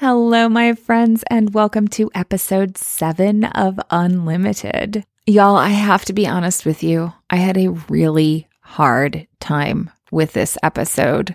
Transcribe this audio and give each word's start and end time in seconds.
Hello, 0.00 0.48
my 0.48 0.74
friends, 0.74 1.24
and 1.28 1.52
welcome 1.52 1.88
to 1.88 2.08
episode 2.14 2.78
seven 2.78 3.42
of 3.42 3.80
Unlimited. 3.90 5.04
Y'all, 5.26 5.56
I 5.56 5.70
have 5.70 6.04
to 6.04 6.12
be 6.12 6.24
honest 6.24 6.64
with 6.64 6.84
you. 6.84 7.12
I 7.30 7.34
had 7.34 7.56
a 7.56 7.70
really 7.88 8.46
hard 8.60 9.26
time 9.40 9.90
with 10.12 10.34
this 10.34 10.56
episode, 10.62 11.34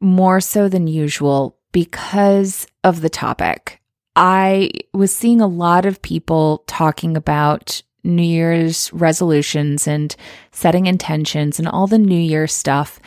more 0.00 0.42
so 0.42 0.68
than 0.68 0.86
usual 0.86 1.56
because 1.72 2.66
of 2.84 3.00
the 3.00 3.08
topic. 3.08 3.80
I 4.14 4.68
was 4.92 5.10
seeing 5.10 5.40
a 5.40 5.46
lot 5.46 5.86
of 5.86 6.02
people 6.02 6.62
talking 6.66 7.16
about 7.16 7.80
New 8.04 8.22
Year's 8.22 8.92
resolutions 8.92 9.88
and 9.88 10.14
setting 10.52 10.84
intentions 10.84 11.58
and 11.58 11.66
all 11.66 11.86
the 11.86 11.96
New 11.96 12.20
Year 12.20 12.48
stuff. 12.48 13.00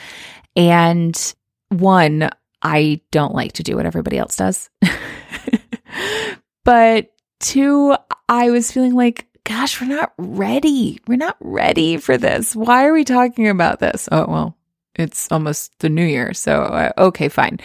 And 0.56 1.36
one, 1.70 2.32
I 2.62 3.02
don't 3.12 3.36
like 3.36 3.54
to 3.54 3.64
do 3.64 3.76
what 3.76 3.86
everybody 3.86 4.18
else 4.18 4.36
does. 4.36 4.70
but 6.66 7.14
two, 7.40 7.96
I 8.28 8.50
was 8.50 8.72
feeling 8.72 8.96
like, 8.96 9.28
gosh, 9.44 9.80
we're 9.80 9.88
not 9.88 10.14
ready. 10.18 11.00
We're 11.08 11.18
not 11.18 11.38
ready 11.40 11.98
for 11.98 12.18
this. 12.18 12.56
Why 12.56 12.86
are 12.86 12.94
we 12.94 13.04
talking 13.04 13.48
about 13.48 13.80
this? 13.80 14.10
Oh, 14.12 14.26
well, 14.28 14.58
it's 14.96 15.32
almost 15.32 15.78
the 15.80 15.90
new 15.90 16.06
year. 16.06 16.34
So, 16.34 16.64
uh, 16.64 16.92
okay, 16.98 17.30
fine. 17.30 17.60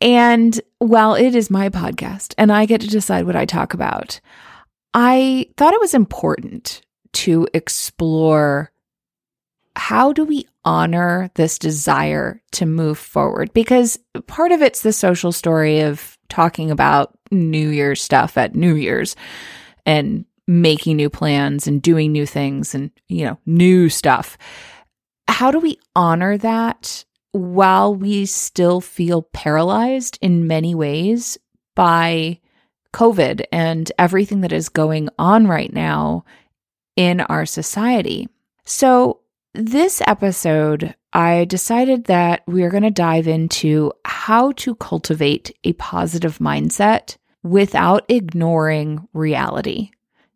And 0.00 0.60
while 0.78 1.14
it 1.14 1.34
is 1.34 1.50
my 1.50 1.68
podcast 1.68 2.34
and 2.38 2.52
I 2.52 2.66
get 2.66 2.80
to 2.82 2.88
decide 2.88 3.26
what 3.26 3.36
I 3.36 3.44
talk 3.44 3.74
about, 3.74 4.20
I 4.94 5.50
thought 5.56 5.74
it 5.74 5.80
was 5.80 5.94
important 5.94 6.82
to 7.14 7.48
explore 7.52 8.70
how 9.74 10.12
do 10.12 10.24
we 10.24 10.46
honor 10.66 11.30
this 11.36 11.58
desire 11.58 12.42
to 12.52 12.66
move 12.66 12.98
forward? 12.98 13.52
Because 13.54 13.98
part 14.26 14.52
of 14.52 14.60
it's 14.60 14.82
the 14.82 14.92
social 14.92 15.32
story 15.32 15.80
of 15.80 16.18
talking 16.28 16.70
about 16.70 17.16
New 17.30 17.70
Year's 17.70 18.02
stuff 18.02 18.36
at 18.36 18.54
New 18.54 18.74
Year's 18.74 19.16
and 19.86 20.26
making 20.46 20.96
new 20.96 21.08
plans 21.08 21.66
and 21.66 21.80
doing 21.80 22.12
new 22.12 22.26
things 22.26 22.74
and, 22.74 22.90
you 23.08 23.24
know, 23.24 23.38
new 23.46 23.88
stuff. 23.88 24.36
How 25.28 25.50
do 25.50 25.58
we 25.58 25.78
honor 25.94 26.36
that 26.38 27.04
while 27.32 27.94
we 27.94 28.26
still 28.26 28.80
feel 28.80 29.22
paralyzed 29.22 30.18
in 30.20 30.46
many 30.46 30.74
ways 30.74 31.38
by 31.74 32.40
COVID 32.92 33.44
and 33.52 33.90
everything 33.98 34.40
that 34.42 34.52
is 34.52 34.68
going 34.68 35.08
on 35.18 35.46
right 35.46 35.72
now 35.72 36.24
in 36.96 37.20
our 37.20 37.46
society? 37.46 38.28
So, 38.64 39.20
this 39.56 40.02
episode, 40.06 40.94
I 41.12 41.46
decided 41.46 42.04
that 42.04 42.42
we 42.46 42.62
are 42.62 42.70
going 42.70 42.82
to 42.82 42.90
dive 42.90 43.26
into 43.26 43.92
how 44.04 44.52
to 44.52 44.74
cultivate 44.74 45.56
a 45.64 45.72
positive 45.74 46.38
mindset 46.38 47.16
without 47.42 48.04
ignoring 48.08 49.08
reality. 49.12 49.90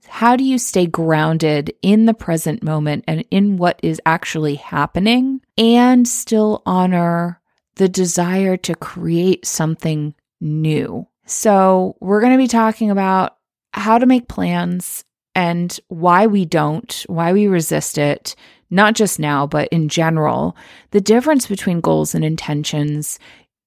How 0.09 0.37
do 0.37 0.45
you 0.45 0.59
stay 0.59 0.87
grounded 0.87 1.73
in 1.83 2.07
the 2.07 2.15
present 2.15 2.63
moment 2.63 3.05
and 3.07 3.25
in 3.31 3.59
what 3.59 3.79
is 3.83 4.01
actually 4.07 4.57
happening 4.57 5.41
and 5.57 6.09
still 6.09 6.63
honor 6.67 7.41
the 7.77 7.89
desire 7.89 8.57
to 8.57 8.75
create 8.75 9.47
something 9.47 10.15
new? 10.41 11.07
So, 11.27 11.97
we're 12.01 12.21
going 12.21 12.33
to 12.33 12.43
be 12.43 12.48
talking 12.48 12.91
about 12.91 13.37
how 13.73 13.98
to 13.98 14.07
make 14.07 14.27
plans 14.27 15.05
and 15.35 15.79
why 15.87 16.27
we 16.27 16.45
don't, 16.45 17.05
why 17.07 17.33
we 17.33 17.47
resist 17.47 17.98
it, 17.98 18.35
not 18.71 18.95
just 18.95 19.19
now, 19.19 19.47
but 19.47 19.69
in 19.69 19.89
general, 19.89 20.57
the 20.93 21.01
difference 21.01 21.47
between 21.47 21.81
goals 21.81 22.15
and 22.15 22.25
intentions, 22.25 23.19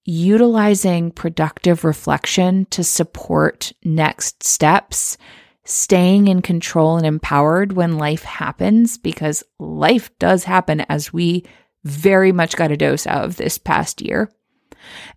utilizing 0.05 1.11
productive 1.11 1.83
reflection 1.83 2.65
to 2.71 2.83
support 2.83 3.71
next 3.83 4.43
steps, 4.43 5.17
staying 5.65 6.27
in 6.27 6.41
control 6.41 6.97
and 6.97 7.05
empowered 7.05 7.73
when 7.73 7.97
life 7.97 8.23
happens, 8.23 8.97
because 8.97 9.43
life 9.59 10.09
does 10.19 10.43
happen 10.43 10.81
as 10.81 11.13
we 11.13 11.45
very 11.83 12.31
much 12.31 12.55
got 12.55 12.71
a 12.71 12.77
dose 12.77 13.05
of 13.07 13.35
this 13.35 13.57
past 13.57 14.01
year, 14.01 14.31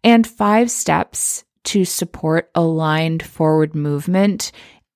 and 0.04 0.26
five 0.26 0.70
steps 0.70 1.44
to 1.64 1.84
support 1.84 2.50
aligned 2.54 3.24
forward 3.24 3.74
movement, 3.74 4.52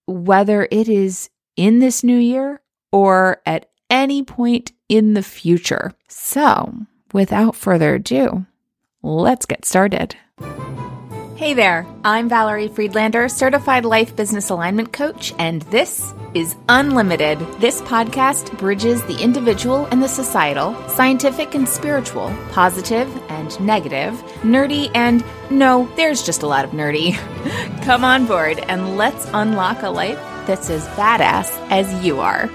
whether 0.06 0.68
it 0.70 0.88
is 0.88 1.30
in 1.56 1.80
this 1.80 2.04
new 2.04 2.16
year 2.16 2.60
or 2.92 3.40
at 3.44 3.66
any 3.88 4.22
point 4.22 4.72
in 4.90 5.14
the 5.14 5.22
future. 5.22 5.94
So, 6.08 6.74
without 7.12 7.54
further 7.54 7.94
ado, 7.94 8.44
let's 9.02 9.46
get 9.46 9.64
started. 9.64 10.16
Hey 11.36 11.54
there, 11.54 11.86
I'm 12.04 12.28
Valerie 12.28 12.68
Friedlander, 12.68 13.26
certified 13.30 13.86
life 13.86 14.14
business 14.14 14.50
alignment 14.50 14.92
coach, 14.92 15.32
and 15.38 15.62
this 15.62 16.12
is 16.34 16.54
Unlimited. 16.68 17.38
This 17.60 17.80
podcast 17.82 18.58
bridges 18.58 19.02
the 19.04 19.16
individual 19.22 19.86
and 19.86 20.02
the 20.02 20.08
societal, 20.08 20.76
scientific 20.88 21.54
and 21.54 21.66
spiritual, 21.66 22.36
positive 22.50 23.08
and 23.30 23.58
negative, 23.58 24.12
nerdy 24.42 24.90
and 24.94 25.24
no, 25.50 25.90
there's 25.96 26.26
just 26.26 26.42
a 26.42 26.46
lot 26.46 26.66
of 26.66 26.72
nerdy. 26.72 27.16
Come 27.84 28.04
on 28.04 28.26
board 28.26 28.58
and 28.68 28.98
let's 28.98 29.24
unlock 29.32 29.82
a 29.82 29.88
life 29.88 30.18
that's 30.46 30.68
as 30.68 30.86
badass 30.88 31.48
as 31.70 32.04
you 32.04 32.20
are. 32.20 32.50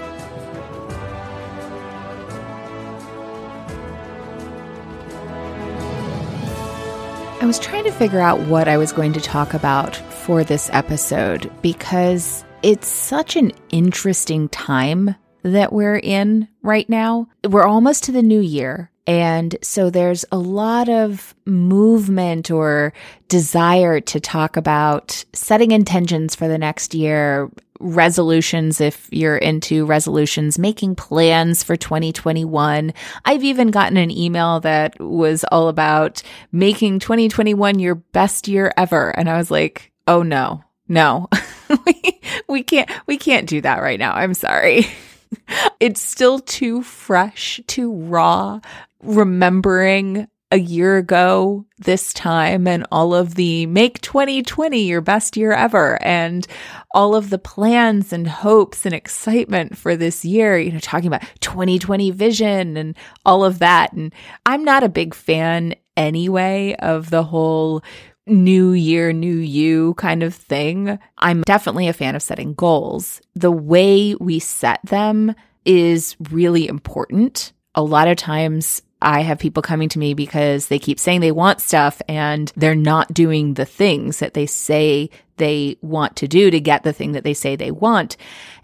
I 7.38 7.44
was 7.44 7.58
trying 7.58 7.84
to 7.84 7.92
figure 7.92 8.20
out 8.20 8.40
what 8.40 8.66
I 8.66 8.78
was 8.78 8.92
going 8.92 9.12
to 9.12 9.20
talk 9.20 9.52
about 9.52 9.94
for 9.94 10.42
this 10.42 10.70
episode 10.72 11.52
because 11.60 12.44
it's 12.62 12.88
such 12.88 13.36
an 13.36 13.52
interesting 13.68 14.48
time 14.48 15.14
that 15.42 15.70
we're 15.70 15.98
in 15.98 16.48
right 16.62 16.88
now. 16.88 17.28
We're 17.44 17.66
almost 17.66 18.04
to 18.04 18.12
the 18.12 18.22
new 18.22 18.40
year. 18.40 18.90
And 19.06 19.54
so 19.62 19.90
there's 19.90 20.24
a 20.32 20.38
lot 20.38 20.88
of 20.88 21.34
movement 21.44 22.50
or 22.50 22.94
desire 23.28 24.00
to 24.00 24.18
talk 24.18 24.56
about 24.56 25.22
setting 25.34 25.72
intentions 25.72 26.34
for 26.34 26.48
the 26.48 26.58
next 26.58 26.94
year, 26.94 27.50
resolutions 27.80 28.80
if 28.80 29.08
you're 29.10 29.36
into 29.36 29.86
resolutions, 29.86 30.58
making 30.58 30.96
plans 30.96 31.62
for 31.62 31.76
2021. 31.76 32.92
I've 33.24 33.44
even 33.44 33.70
gotten 33.70 33.96
an 33.96 34.10
email 34.10 34.60
that 34.60 34.98
was 35.00 35.44
all 35.50 35.68
about 35.68 36.22
making 36.52 36.98
2021 37.00 37.78
your 37.78 37.94
best 37.94 38.48
year 38.48 38.72
ever. 38.76 39.10
And 39.10 39.28
I 39.28 39.36
was 39.36 39.50
like, 39.50 39.92
oh 40.06 40.22
no, 40.22 40.62
no, 40.88 41.28
we, 41.86 42.20
we 42.48 42.62
can't, 42.62 42.90
we 43.06 43.16
can't 43.16 43.48
do 43.48 43.60
that 43.60 43.82
right 43.82 43.98
now. 43.98 44.14
I'm 44.14 44.34
sorry. 44.34 44.86
it's 45.80 46.00
still 46.00 46.38
too 46.38 46.82
fresh, 46.82 47.60
too 47.66 47.92
raw, 47.92 48.60
remembering 49.02 50.28
a 50.52 50.58
year 50.58 50.96
ago 50.96 51.66
this 51.78 52.12
time 52.12 52.68
and 52.68 52.86
all 52.92 53.14
of 53.14 53.34
the 53.34 53.66
make 53.66 54.00
2020 54.00 54.80
your 54.80 55.00
best 55.00 55.36
year 55.36 55.52
ever 55.52 56.00
and 56.02 56.46
all 56.92 57.16
of 57.16 57.30
the 57.30 57.38
plans 57.38 58.12
and 58.12 58.28
hopes 58.28 58.86
and 58.86 58.94
excitement 58.94 59.76
for 59.76 59.96
this 59.96 60.24
year, 60.24 60.56
you 60.56 60.70
know, 60.70 60.78
talking 60.78 61.08
about 61.08 61.24
2020 61.40 62.12
vision 62.12 62.76
and 62.76 62.96
all 63.24 63.44
of 63.44 63.58
that. 63.58 63.92
And 63.92 64.14
I'm 64.44 64.62
not 64.62 64.84
a 64.84 64.88
big 64.88 65.14
fan 65.14 65.74
anyway 65.96 66.76
of 66.78 67.10
the 67.10 67.24
whole 67.24 67.82
new 68.28 68.72
year, 68.72 69.12
new 69.12 69.36
you 69.36 69.94
kind 69.94 70.22
of 70.22 70.34
thing. 70.34 70.98
I'm 71.18 71.42
definitely 71.42 71.88
a 71.88 71.92
fan 71.92 72.14
of 72.14 72.22
setting 72.22 72.54
goals. 72.54 73.20
The 73.34 73.52
way 73.52 74.14
we 74.14 74.38
set 74.38 74.80
them 74.84 75.34
is 75.64 76.16
really 76.30 76.68
important. 76.68 77.52
A 77.74 77.82
lot 77.82 78.08
of 78.08 78.16
times 78.16 78.82
I 79.06 79.20
have 79.20 79.38
people 79.38 79.62
coming 79.62 79.88
to 79.90 80.00
me 80.00 80.14
because 80.14 80.66
they 80.66 80.80
keep 80.80 80.98
saying 80.98 81.20
they 81.20 81.30
want 81.30 81.60
stuff 81.60 82.02
and 82.08 82.52
they're 82.56 82.74
not 82.74 83.14
doing 83.14 83.54
the 83.54 83.64
things 83.64 84.18
that 84.18 84.34
they 84.34 84.46
say 84.46 85.10
they 85.36 85.76
want 85.80 86.16
to 86.16 86.26
do 86.26 86.50
to 86.50 86.58
get 86.58 86.82
the 86.82 86.92
thing 86.92 87.12
that 87.12 87.22
they 87.22 87.32
say 87.32 87.54
they 87.54 87.70
want. 87.70 88.16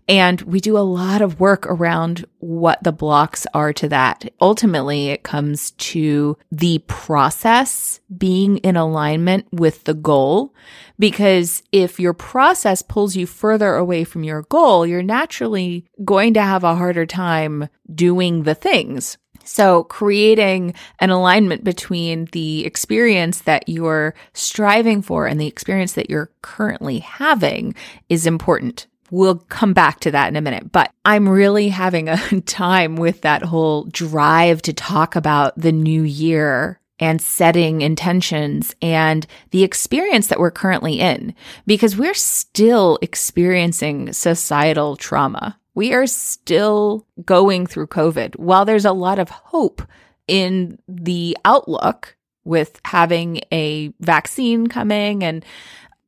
And 0.09 0.41
we 0.43 0.59
do 0.59 0.77
a 0.77 0.81
lot 0.81 1.23
of 1.23 1.39
work 1.39 1.65
around 1.67 2.25
what 2.41 2.83
the 2.83 2.91
blocks 2.91 3.47
are 3.55 3.73
to 3.75 3.89
that. 3.91 4.33
Ultimately, 4.41 5.11
it 5.11 5.23
comes 5.23 5.71
to 5.73 6.37
the 6.51 6.79
process 6.89 8.01
being 8.19 8.57
in 8.59 8.75
alignment 8.75 9.47
with 9.53 9.85
the 9.85 9.95
goal. 9.95 10.53
Because 10.99 11.63
if 11.71 12.01
your 12.01 12.15
process 12.15 12.83
pulls 12.83 13.15
you 13.15 13.27
further 13.27 13.77
away 13.77 14.03
from 14.03 14.25
your 14.25 14.43
goal, 14.43 14.85
you're 14.85 15.05
naturally 15.05 15.87
going 16.05 16.35
to 16.35 16.43
have 16.43 16.65
a 16.65 16.75
harder 16.75 17.07
time 17.07 17.69
doing 17.95 18.43
the 18.43 18.57
things. 18.57 19.19
So 19.45 19.85
creating 19.85 20.75
an 20.99 21.11
alignment 21.11 21.65
between 21.65 22.27
the 22.33 22.65
experience 22.65 23.43
that 23.43 23.69
you're 23.69 24.15
striving 24.33 25.03
for 25.03 25.27
and 25.27 25.41
the 25.41 25.47
experience 25.47 25.93
that 25.93 26.11
you're 26.11 26.31
currently 26.43 27.01
having 27.01 27.75
is 28.09 28.27
important. 28.27 28.87
We'll 29.11 29.37
come 29.51 29.75
back 29.75 30.01
to 30.01 30.11
that 30.13 30.29
in 30.29 30.37
a 30.37 30.41
minute, 30.41 30.73
but 30.73 30.91
I'm 31.05 31.29
really 31.29 31.69
having 31.69 32.09
a 32.09 32.41
time 32.47 32.97
with 32.97 33.21
that 33.23 33.43
whole 33.43 33.85
drive 33.85 34.63
to 34.63 34.73
talk 34.73 35.17
about 35.17 35.57
the 35.57 35.73
new 35.73 36.03
year 36.03 36.81
and 36.99 37.21
setting 37.21 37.83
intentions 37.83 38.77
and 38.81 39.27
the 39.51 39.65
experience 39.65 40.29
that 40.29 40.39
we're 40.39 40.53
currently 40.53 41.01
in 41.01 41.35
because 41.67 41.97
we're 41.97 42.15
still 42.15 42.99
experiencing 43.03 44.13
societal 44.13 44.97
trauma. 44.97 45.59
We 45.75 45.95
are 45.95 46.07
still 46.07 47.07
going 47.25 47.67
through 47.67 47.87
COVID. 47.89 48.37
While 48.37 48.65
there's 48.65 48.85
a 48.85 48.93
lot 48.93 49.19
of 49.19 49.31
hope 49.31 49.83
in 50.29 50.79
the 50.87 51.37
outlook 51.45 52.17
with 52.45 52.81
having 52.85 53.41
a 53.53 53.93
vaccine 54.01 54.67
coming 54.67 55.23
and 55.25 55.45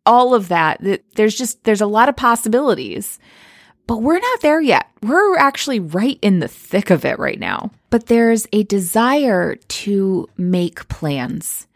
all 0.06 0.34
of 0.34 0.48
that, 0.48 0.80
there's 1.14 1.34
just, 1.34 1.64
there's 1.64 1.80
a 1.80 1.86
lot 1.86 2.08
of 2.08 2.16
possibilities. 2.16 3.18
But 3.86 4.02
we're 4.02 4.18
not 4.18 4.40
there 4.40 4.60
yet. 4.60 4.88
We're 5.02 5.36
actually 5.36 5.80
right 5.80 6.18
in 6.22 6.38
the 6.38 6.48
thick 6.48 6.90
of 6.90 7.04
it 7.04 7.18
right 7.18 7.38
now. 7.38 7.70
But 7.90 8.06
there's 8.06 8.46
a 8.52 8.62
desire 8.64 9.56
to 9.56 10.28
make 10.38 10.88
plans. 10.88 11.66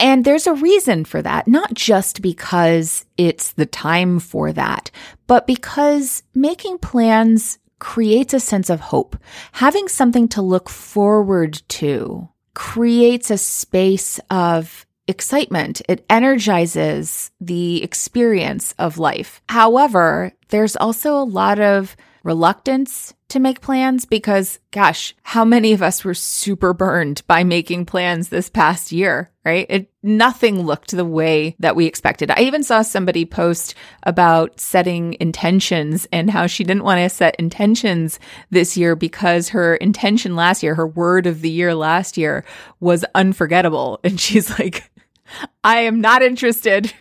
And 0.00 0.24
there's 0.24 0.46
a 0.46 0.54
reason 0.54 1.04
for 1.04 1.22
that, 1.22 1.48
not 1.48 1.74
just 1.74 2.22
because 2.22 3.04
it's 3.16 3.52
the 3.52 3.66
time 3.66 4.20
for 4.20 4.52
that, 4.52 4.90
but 5.26 5.46
because 5.46 6.22
making 6.34 6.78
plans 6.78 7.58
creates 7.78 8.34
a 8.34 8.40
sense 8.40 8.70
of 8.70 8.80
hope. 8.80 9.16
Having 9.52 9.88
something 9.88 10.28
to 10.28 10.42
look 10.42 10.68
forward 10.68 11.62
to 11.68 12.28
creates 12.54 13.30
a 13.30 13.38
space 13.38 14.20
of 14.30 14.86
excitement. 15.06 15.80
It 15.88 16.04
energizes 16.10 17.30
the 17.40 17.82
experience 17.82 18.74
of 18.78 18.98
life. 18.98 19.40
However, 19.48 20.32
there's 20.48 20.76
also 20.76 21.16
a 21.16 21.24
lot 21.24 21.58
of 21.58 21.96
reluctance 22.22 23.14
to 23.28 23.40
make 23.40 23.60
plans 23.60 24.04
because 24.04 24.58
gosh, 24.70 25.14
how 25.22 25.44
many 25.44 25.72
of 25.72 25.82
us 25.82 26.04
were 26.04 26.14
super 26.14 26.72
burned 26.72 27.22
by 27.26 27.44
making 27.44 27.84
plans 27.84 28.28
this 28.28 28.48
past 28.48 28.90
year, 28.90 29.30
right? 29.44 29.66
It 29.68 29.90
nothing 30.02 30.62
looked 30.62 30.92
the 30.92 31.04
way 31.04 31.54
that 31.58 31.76
we 31.76 31.86
expected. 31.86 32.30
I 32.30 32.40
even 32.40 32.62
saw 32.62 32.82
somebody 32.82 33.24
post 33.24 33.74
about 34.02 34.58
setting 34.58 35.16
intentions 35.20 36.06
and 36.12 36.30
how 36.30 36.46
she 36.46 36.64
didn't 36.64 36.84
want 36.84 37.00
to 37.00 37.08
set 37.08 37.36
intentions 37.36 38.18
this 38.50 38.76
year 38.76 38.96
because 38.96 39.50
her 39.50 39.76
intention 39.76 40.34
last 40.36 40.62
year, 40.62 40.74
her 40.74 40.86
word 40.86 41.26
of 41.26 41.42
the 41.42 41.50
year 41.50 41.74
last 41.74 42.16
year 42.16 42.44
was 42.80 43.04
unforgettable. 43.14 44.00
And 44.08 44.18
she's 44.18 44.58
like, 44.58 44.90
I 45.62 45.80
am 45.80 46.00
not 46.00 46.22
interested. 46.22 46.92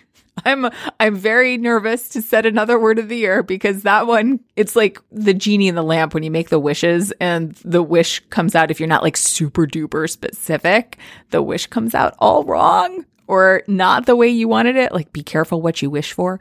I'm 0.45 0.69
I'm 0.99 1.15
very 1.15 1.57
nervous 1.57 2.09
to 2.09 2.21
set 2.21 2.45
another 2.45 2.79
word 2.79 2.99
of 2.99 3.09
the 3.09 3.17
year 3.17 3.43
because 3.43 3.83
that 3.83 4.07
one 4.07 4.39
it's 4.55 4.75
like 4.75 4.99
the 5.11 5.33
genie 5.33 5.67
in 5.67 5.75
the 5.75 5.83
lamp 5.83 6.13
when 6.13 6.23
you 6.23 6.31
make 6.31 6.49
the 6.49 6.59
wishes 6.59 7.11
and 7.19 7.53
the 7.65 7.83
wish 7.83 8.21
comes 8.29 8.55
out 8.55 8.71
if 8.71 8.79
you're 8.79 8.87
not 8.87 9.03
like 9.03 9.17
super 9.17 9.65
duper 9.65 10.09
specific, 10.09 10.97
the 11.31 11.41
wish 11.41 11.67
comes 11.67 11.95
out 11.95 12.15
all 12.19 12.43
wrong 12.43 13.05
or 13.27 13.63
not 13.67 14.05
the 14.05 14.15
way 14.15 14.27
you 14.27 14.47
wanted 14.47 14.75
it. 14.75 14.93
Like 14.93 15.11
be 15.13 15.23
careful 15.23 15.61
what 15.61 15.81
you 15.81 15.89
wish 15.89 16.13
for. 16.13 16.39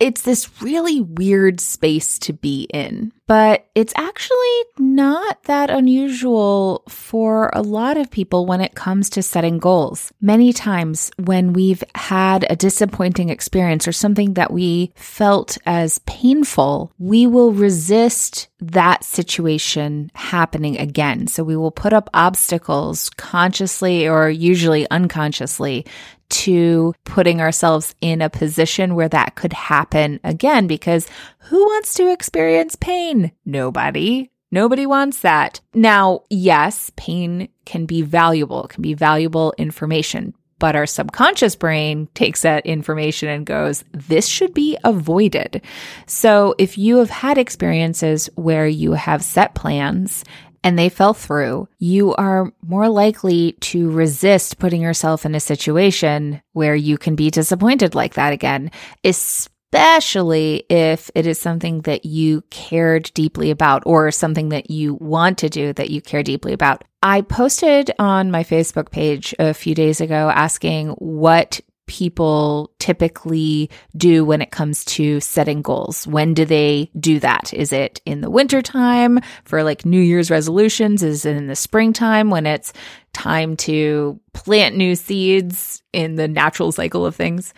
It's 0.00 0.22
this 0.22 0.60
really 0.60 1.00
weird 1.00 1.60
space 1.60 2.18
to 2.20 2.32
be 2.32 2.66
in, 2.74 3.12
but 3.26 3.66
it's 3.74 3.92
actually 3.96 4.62
not 4.78 5.42
that 5.44 5.70
unusual 5.70 6.82
for 6.88 7.50
a 7.54 7.62
lot 7.62 7.96
of 7.96 8.10
people 8.10 8.44
when 8.44 8.60
it 8.60 8.74
comes 8.74 9.08
to 9.10 9.22
setting 9.22 9.58
goals. 9.58 10.12
Many 10.20 10.52
times 10.52 11.10
when 11.16 11.52
we've 11.52 11.82
had 11.94 12.44
a 12.50 12.56
disappointing 12.56 13.28
experience 13.28 13.86
or 13.86 13.92
something 13.92 14.34
that 14.34 14.52
we 14.52 14.92
felt 14.96 15.58
as 15.64 16.00
painful, 16.00 16.92
we 16.98 17.26
will 17.26 17.52
resist 17.52 18.48
that 18.60 19.04
situation 19.04 20.10
happening 20.14 20.78
again. 20.78 21.26
So 21.26 21.44
we 21.44 21.56
will 21.56 21.70
put 21.70 21.92
up 21.92 22.10
obstacles 22.14 23.10
consciously 23.10 24.08
or 24.08 24.28
usually 24.28 24.90
unconsciously 24.90 25.86
to 26.28 26.94
putting 27.04 27.40
ourselves 27.40 27.94
in 28.00 28.20
a 28.20 28.30
position 28.30 28.94
where 28.94 29.08
that 29.08 29.34
could 29.34 29.52
happen 29.52 30.20
again 30.24 30.66
because 30.66 31.06
who 31.38 31.64
wants 31.64 31.94
to 31.94 32.12
experience 32.12 32.76
pain? 32.76 33.32
Nobody. 33.44 34.30
Nobody 34.50 34.86
wants 34.86 35.20
that. 35.20 35.60
Now, 35.74 36.20
yes, 36.30 36.92
pain 36.96 37.48
can 37.64 37.86
be 37.86 38.02
valuable, 38.02 38.64
it 38.64 38.70
can 38.70 38.82
be 38.82 38.94
valuable 38.94 39.52
information, 39.58 40.32
but 40.60 40.76
our 40.76 40.86
subconscious 40.86 41.56
brain 41.56 42.08
takes 42.14 42.42
that 42.42 42.64
information 42.64 43.28
and 43.28 43.44
goes, 43.44 43.84
this 43.90 44.28
should 44.28 44.54
be 44.54 44.78
avoided. 44.84 45.60
So 46.06 46.54
if 46.56 46.78
you 46.78 46.98
have 46.98 47.10
had 47.10 47.36
experiences 47.36 48.30
where 48.36 48.66
you 48.66 48.92
have 48.92 49.24
set 49.24 49.54
plans 49.56 50.24
and 50.64 50.78
they 50.78 50.88
fell 50.88 51.12
through, 51.12 51.68
you 51.78 52.14
are 52.14 52.50
more 52.66 52.88
likely 52.88 53.52
to 53.60 53.90
resist 53.90 54.58
putting 54.58 54.80
yourself 54.80 55.26
in 55.26 55.34
a 55.34 55.40
situation 55.40 56.40
where 56.54 56.74
you 56.74 56.96
can 56.96 57.14
be 57.14 57.30
disappointed 57.30 57.94
like 57.94 58.14
that 58.14 58.32
again, 58.32 58.70
especially 59.04 60.64
if 60.70 61.10
it 61.14 61.26
is 61.26 61.38
something 61.38 61.82
that 61.82 62.06
you 62.06 62.42
cared 62.48 63.12
deeply 63.12 63.50
about 63.50 63.82
or 63.84 64.10
something 64.10 64.48
that 64.48 64.70
you 64.70 64.94
want 64.94 65.36
to 65.38 65.50
do 65.50 65.74
that 65.74 65.90
you 65.90 66.00
care 66.00 66.22
deeply 66.22 66.54
about. 66.54 66.82
I 67.02 67.20
posted 67.20 67.90
on 67.98 68.30
my 68.30 68.42
Facebook 68.42 68.90
page 68.90 69.34
a 69.38 69.52
few 69.52 69.74
days 69.74 70.00
ago 70.00 70.30
asking 70.34 70.88
what 70.92 71.60
people 71.86 72.70
typically 72.78 73.70
do 73.96 74.24
when 74.24 74.42
it 74.42 74.50
comes 74.50 74.84
to 74.84 75.20
setting 75.20 75.62
goals? 75.62 76.06
When 76.06 76.34
do 76.34 76.44
they 76.44 76.90
do 76.98 77.20
that? 77.20 77.52
Is 77.52 77.72
it 77.72 78.00
in 78.04 78.20
the 78.20 78.30
wintertime 78.30 79.20
for 79.44 79.62
like 79.62 79.84
New 79.84 80.00
Year's 80.00 80.30
resolutions? 80.30 81.02
Is 81.02 81.24
it 81.24 81.36
in 81.36 81.46
the 81.46 81.56
springtime 81.56 82.30
when 82.30 82.46
it's 82.46 82.72
time 83.12 83.56
to 83.56 84.18
plant 84.32 84.76
new 84.76 84.96
seeds 84.96 85.82
in 85.92 86.16
the 86.16 86.28
natural 86.28 86.72
cycle 86.72 87.06
of 87.06 87.14
things? 87.14 87.54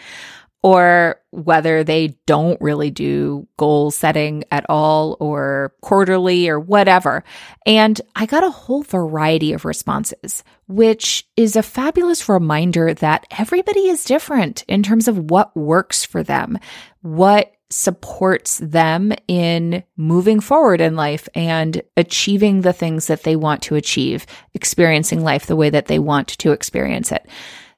Or 0.67 1.21
whether 1.31 1.85
they 1.85 2.09
don't 2.27 2.61
really 2.61 2.91
do 2.91 3.47
goal 3.57 3.93
setting 3.93 4.43
at 4.51 4.67
all 4.69 5.17
or 5.21 5.73
quarterly 5.81 6.49
or 6.49 6.59
whatever. 6.59 7.23
And 7.65 8.01
I 8.17 8.27
got 8.27 8.43
a 8.43 8.51
whole 8.51 8.83
variety 8.83 9.53
of 9.53 9.65
responses, 9.65 10.43
which 10.67 11.25
is 11.37 11.55
a 11.55 11.63
fabulous 11.63 12.29
reminder 12.29 12.95
that 12.95 13.29
everybody 13.39 13.87
is 13.87 14.03
different 14.03 14.65
in 14.67 14.83
terms 14.83 15.07
of 15.07 15.31
what 15.31 15.57
works 15.57 16.05
for 16.05 16.25
them, 16.25 16.59
what 17.01 17.53
supports 17.71 18.59
them 18.59 19.13
in 19.29 19.85
moving 19.97 20.41
forward 20.41 20.81
in 20.81 20.97
life 20.97 21.29
and 21.37 21.81
achieving 21.97 22.63
the 22.63 22.73
things 22.73 23.07
that 23.07 23.23
they 23.23 23.37
want 23.37 23.63
to 23.63 23.77
achieve, 23.77 24.27
experiencing 24.53 25.23
life 25.23 25.47
the 25.47 25.55
way 25.55 25.71
that 25.71 25.87
they 25.87 26.01
want 26.01 26.27
to 26.27 26.51
experience 26.51 27.13
it 27.13 27.25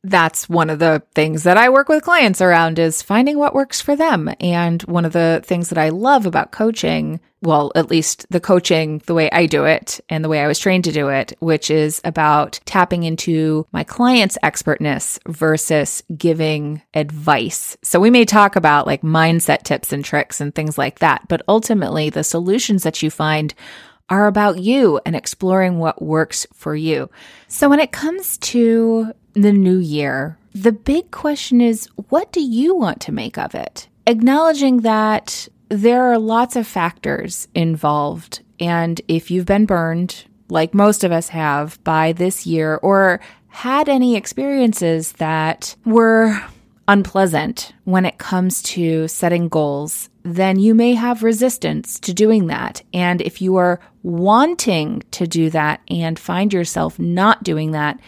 that's 0.05 0.49
one 0.49 0.71
of 0.71 0.79
the 0.79 1.03
things 1.15 1.43
that 1.43 1.57
I 1.57 1.69
work 1.71 1.89
with 1.89 2.05
clients 2.05 2.41
around 2.41 2.79
is 2.79 3.03
finding 3.03 3.39
what 3.39 3.55
works 3.55 3.81
for 3.81 3.97
them. 3.97 4.31
And 4.41 4.83
one 4.83 5.05
of 5.05 5.13
the 5.13 5.43
things 5.45 5.69
that 5.71 5.79
I 5.79 5.89
love 5.89 6.25
about 6.25 6.53
coaching, 6.53 7.21
well, 7.43 7.73
at 7.75 7.91
least 7.91 8.27
the 8.31 8.41
coaching, 8.41 9.03
the 9.07 9.15
way 9.15 9.29
I 9.31 9.47
do 9.47 9.65
it 9.65 10.01
and 10.09 10.25
the 10.25 10.29
way 10.29 10.41
I 10.41 10.47
was 10.47 10.59
trained 10.59 10.85
to 10.85 10.93
do 10.93 11.09
it, 11.09 11.33
which 11.41 11.71
is 11.71 12.01
about 12.05 12.61
tapping 12.65 13.03
into 13.03 13.67
my 13.73 13.85
client's 13.85 14.39
expertness 14.43 15.19
versus 15.27 16.03
giving 16.17 16.83
advice. 16.95 17.77
So 17.83 17.99
we 17.99 18.11
may 18.11 18.25
talk 18.25 18.57
about 18.57 18.87
like 18.87 19.03
mindset 19.03 19.65
tips 19.65 19.93
and 19.93 20.05
tricks 20.05 20.41
and 20.41 20.55
things 20.55 20.79
like 20.79 21.01
that, 21.01 21.27
but 21.29 21.43
ultimately 21.49 22.09
the 22.09 22.25
solutions 22.25 22.85
that 22.85 23.03
you 23.03 23.11
find 23.11 23.55
are 24.11 24.27
about 24.27 24.59
you 24.59 25.01
and 25.05 25.15
exploring 25.15 25.79
what 25.79 26.03
works 26.03 26.47
for 26.53 26.75
you. 26.75 27.11
So 27.49 27.69
when 27.69 27.81
it 27.81 27.93
comes 27.93 28.39
to 28.39 29.13
the 29.35 29.53
new 29.53 29.79
year, 29.79 30.39
the 30.55 30.73
big 30.73 31.11
question 31.11 31.61
is 31.61 31.89
what 32.09 32.33
do 32.33 32.41
you 32.41 32.75
want 32.75 33.01
to 33.03 33.13
make 33.13 33.39
of 33.39 33.55
it? 33.55 33.89
Acknowledging 34.07 34.79
that 34.79 35.49
there 35.69 36.05
are 36.11 36.19
lots 36.19 36.57
of 36.57 36.67
factors 36.67 37.49
involved. 37.55 38.41
And 38.59 39.01
if 39.07 39.31
you've 39.31 39.47
been 39.47 39.67
burned, 39.67 40.25
like 40.49 40.75
most 40.75 41.05
of 41.05 41.13
us 41.13 41.29
have, 41.29 41.83
by 41.85 42.13
this 42.13 42.47
year 42.47 42.77
or 42.83 43.21
had 43.49 43.89
any 43.89 44.17
experiences 44.17 45.13
that 45.13 45.77
were 45.85 46.41
unpleasant 46.87 47.73
when 47.85 48.07
it 48.07 48.19
comes 48.19 48.63
to 48.63 49.07
setting 49.09 49.49
goals, 49.49 50.09
then 50.37 50.59
you 50.59 50.75
may 50.75 50.95
have 50.95 51.23
resistance 51.23 51.99
to 52.01 52.13
doing 52.15 52.47
that. 52.47 52.83
And 52.93 53.21
if 53.21 53.41
you 53.41 53.57
are 53.57 53.81
wanting 54.03 55.03
to 55.13 55.27
do 55.27 55.51
that 55.51 55.81
and 55.89 56.19
find 56.19 56.53
yourself 56.53 56.99
not 56.99 57.43
doing 57.43 57.73
that, 57.73 58.01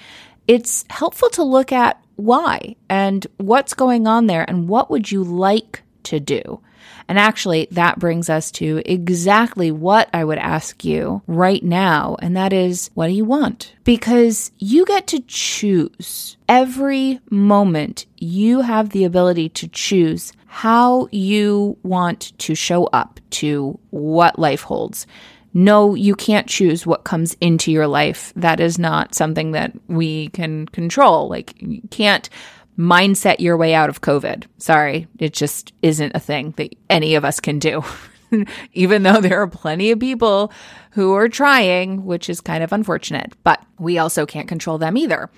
it's 0.47 0.85
helpful 0.91 1.31
to 1.31 1.43
look 1.43 1.73
at 1.73 2.03
why 2.17 2.77
and 2.89 3.27
what's 3.39 3.75
going 3.75 4.07
on 4.07 4.27
there 4.27 4.45
and 4.49 4.69
what 4.69 4.91
would 4.91 5.11
you 5.11 5.23
like 5.23 5.83
to 6.05 6.21
do. 6.21 6.61
And 7.09 7.19
actually, 7.19 7.67
that 7.73 7.99
brings 7.99 8.31
us 8.31 8.53
to 8.53 8.83
exactly 8.85 9.73
what 9.73 10.09
I 10.13 10.25
would 10.25 10.39
ask 10.39 10.85
you 10.85 11.23
right 11.27 11.63
now. 11.63 12.17
And 12.23 12.37
that 12.37 12.53
is, 12.53 12.91
what 12.95 13.09
do 13.09 13.13
you 13.13 13.25
want? 13.25 13.75
Because 13.83 14.53
you 14.59 14.85
get 14.87 15.09
to 15.09 15.21
choose 15.21 16.37
every 16.49 17.21
moment. 17.29 18.07
You 18.17 18.61
have 18.61 18.91
the 18.91 19.05
ability 19.05 19.49
to 19.51 19.69
choose 19.69 20.33
how 20.53 21.07
you 21.13 21.79
want 21.85 22.37
to 22.41 22.57
show 22.57 22.87
up 22.87 23.21
to 23.31 23.79
what 23.91 24.37
life 24.37 24.63
holds. 24.63 25.07
No, 25.55 25.95
you 25.95 26.17
can't 26.17 26.49
choose 26.49 26.85
what 26.85 27.05
comes 27.05 27.37
into 27.41 27.71
your 27.71 27.87
life. 27.87 28.33
That 28.35 28.59
is 28.59 28.77
not 28.77 29.15
something 29.15 29.53
that 29.53 29.73
we 29.87 30.29
can 30.31 30.67
control. 30.67 31.29
Like, 31.29 31.55
you 31.63 31.81
can't 31.91 32.29
mindset 32.77 33.39
your 33.39 33.57
way 33.57 33.75
out 33.75 33.89
of 33.91 34.01
COVID. 34.01 34.47
Sorry, 34.59 35.07
it 35.21 35.33
just 35.33 35.73
isn't 35.83 36.17
a 36.17 36.21
thing 36.21 36.53
that 36.57 36.75
any 36.91 37.15
of 37.15 37.25
us 37.25 37.39
can 37.39 37.61
do. 37.61 37.85
Even 38.73 39.03
though 39.03 39.21
there 39.21 39.41
are 39.41 39.49
plenty 39.49 39.91
of 39.91 40.01
people 40.01 40.53
who 40.93 41.15
are 41.15 41.29
trying, 41.29 42.05
which 42.05 42.29
is 42.29 42.41
kind 42.41 42.63
of 42.63 42.73
unfortunate, 42.73 43.33
but 43.45 43.65
we 43.79 43.99
also 43.99 44.27
can't 44.27 44.49
control 44.49 44.79
them 44.79 44.97
either. 44.97 45.31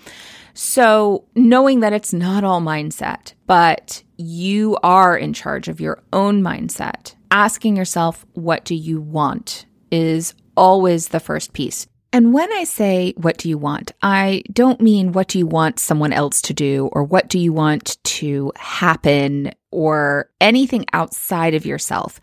So, 0.55 1.25
knowing 1.35 1.81
that 1.81 1.95
it's 1.95 2.13
not 2.13 2.45
all 2.45 2.61
mindset, 2.61 3.33
but 3.47 4.03
you 4.19 4.77
are 4.83 5.17
in 5.17 5.33
charge 5.33 5.69
of 5.69 5.81
your 5.81 6.03
own 6.13 6.43
mindset, 6.43 7.15
asking 7.31 7.77
yourself, 7.77 8.27
what 8.35 8.65
do 8.65 8.75
you 8.75 9.01
want, 9.01 9.65
is 9.91 10.35
always 10.57 11.09
the 11.09 11.21
first 11.21 11.55
piece. 11.55 11.87
And 12.15 12.35
when 12.35 12.53
I 12.53 12.65
say, 12.65 13.15
what 13.17 13.39
do 13.39 13.49
you 13.49 13.57
want? 13.57 13.93
I 14.03 14.43
don't 14.53 14.83
mean 14.83 15.13
what 15.13 15.29
do 15.29 15.39
you 15.39 15.47
want 15.47 15.79
someone 15.79 16.13
else 16.13 16.43
to 16.43 16.53
do 16.53 16.91
or 16.93 17.05
what 17.05 17.29
do 17.29 17.39
you 17.39 17.55
want 17.55 17.97
to 18.05 18.53
happen 18.57 19.53
or 19.71 20.29
anything 20.39 20.85
outside 20.93 21.55
of 21.55 21.65
yourself. 21.65 22.21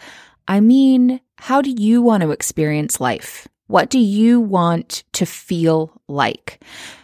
I 0.49 0.61
mean, 0.61 1.21
how 1.37 1.61
do 1.61 1.69
you 1.69 2.01
want 2.01 2.23
to 2.23 2.31
experience 2.31 2.99
life? 2.99 3.47
What 3.67 3.91
do 3.91 3.99
you 3.99 4.41
want 4.41 5.03
to 5.13 5.27
feel 5.27 6.01
like? 6.07 6.59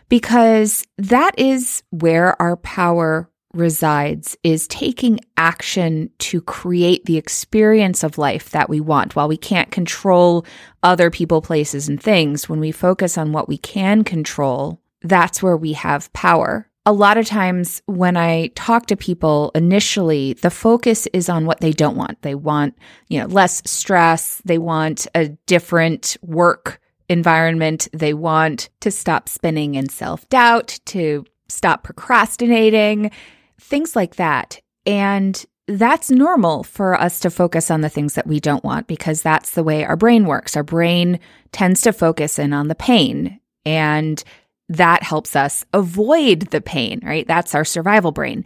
Because 0.10 0.84
that 0.98 1.38
is 1.38 1.84
where 1.92 2.42
our 2.42 2.58
power 2.58 3.30
resides 3.54 4.36
is 4.42 4.68
taking 4.68 5.20
action 5.38 6.10
to 6.18 6.42
create 6.42 7.06
the 7.06 7.18
experience 7.18 8.04
of 8.04 8.18
life 8.18 8.50
that 8.50 8.68
we 8.68 8.80
want. 8.80 9.16
While 9.16 9.28
we 9.28 9.38
can't 9.38 9.72
control 9.72 10.44
other 10.82 11.12
people, 11.12 11.40
places, 11.42 11.88
and 11.88 12.02
things, 12.02 12.50
when 12.50 12.60
we 12.60 12.72
focus 12.72 13.16
on 13.16 13.32
what 13.32 13.48
we 13.48 13.60
can 13.60 14.04
control, 14.04 14.82
that's 15.04 15.44
where 15.44 15.56
we 15.56 15.74
have 15.74 16.12
power. 16.14 16.68
A 16.88 16.94
lot 16.94 17.18
of 17.18 17.25
times 17.25 17.82
when 17.88 18.15
I 18.15 18.48
talk 18.56 18.86
to 18.88 18.96
people 18.96 19.51
initially, 19.56 20.34
the 20.34 20.51
focus 20.51 21.08
is 21.13 21.30
on 21.30 21.46
what 21.46 21.60
they 21.60 21.72
don't 21.72 21.98
want. 21.98 22.22
They 22.22 22.36
want, 22.36 22.77
you 23.08 23.20
know, 23.20 23.25
less 23.25 23.63
stress. 23.70 24.42
They 24.46 24.60
want 24.60 25.08
a 25.15 25.30
different 25.48 26.15
work 26.22 26.80
environment. 27.10 27.88
They 27.92 28.13
want 28.13 28.70
to 28.82 28.92
stop 28.92 29.30
spinning 29.30 29.75
in 29.75 29.89
self 29.89 30.30
doubt, 30.30 30.80
to 30.86 31.25
stop 31.50 31.84
procrastinating, 31.84 33.12
things 33.60 33.96
like 33.96 34.18
that. 34.18 34.60
And 34.86 35.44
that's 35.68 36.12
normal 36.12 36.63
for 36.63 37.00
us 37.00 37.20
to 37.22 37.32
focus 37.32 37.72
on 37.72 37.82
the 37.82 37.89
things 37.89 38.13
that 38.13 38.27
we 38.27 38.39
don't 38.39 38.63
want 38.63 38.86
because 38.88 39.24
that's 39.24 39.51
the 39.51 39.63
way 39.63 39.84
our 39.84 39.96
brain 39.96 40.25
works. 40.25 40.56
Our 40.56 40.63
brain 40.63 41.20
tends 41.51 41.82
to 41.82 41.94
focus 41.94 42.38
in 42.38 42.54
on 42.54 42.68
the 42.68 42.75
pain 42.75 43.39
and 43.65 44.24
that 44.69 45.03
helps 45.03 45.36
us 45.36 45.65
avoid 45.74 46.41
the 46.51 46.62
pain, 46.62 47.00
right? 47.03 47.27
That's 47.27 47.55
our 47.55 47.65
survival 47.65 48.12
brain. 48.12 48.45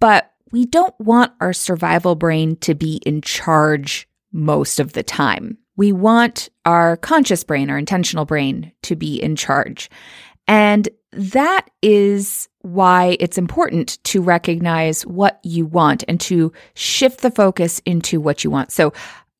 But 0.00 0.30
we 0.50 0.66
don't 0.66 0.94
want 0.98 1.32
our 1.40 1.52
survival 1.52 2.14
brain 2.14 2.56
to 2.56 2.74
be 2.74 2.96
in 3.06 3.22
charge 3.22 4.08
most 4.32 4.80
of 4.80 4.92
the 4.92 5.02
time. 5.02 5.58
We 5.76 5.92
want 5.92 6.50
our 6.66 6.96
conscious 6.98 7.44
brain, 7.44 7.70
our 7.70 7.78
intentional 7.78 8.24
brain 8.24 8.72
to 8.82 8.96
be 8.96 9.22
in 9.22 9.36
charge. 9.36 9.88
And 10.46 10.88
that 11.12 11.68
is 11.82 12.48
why 12.60 13.16
it's 13.20 13.38
important 13.38 14.02
to 14.04 14.22
recognize 14.22 15.06
what 15.06 15.40
you 15.42 15.66
want 15.66 16.04
and 16.08 16.20
to 16.22 16.52
shift 16.74 17.20
the 17.20 17.30
focus 17.30 17.80
into 17.84 18.20
what 18.20 18.44
you 18.44 18.50
want. 18.50 18.72
So 18.72 18.92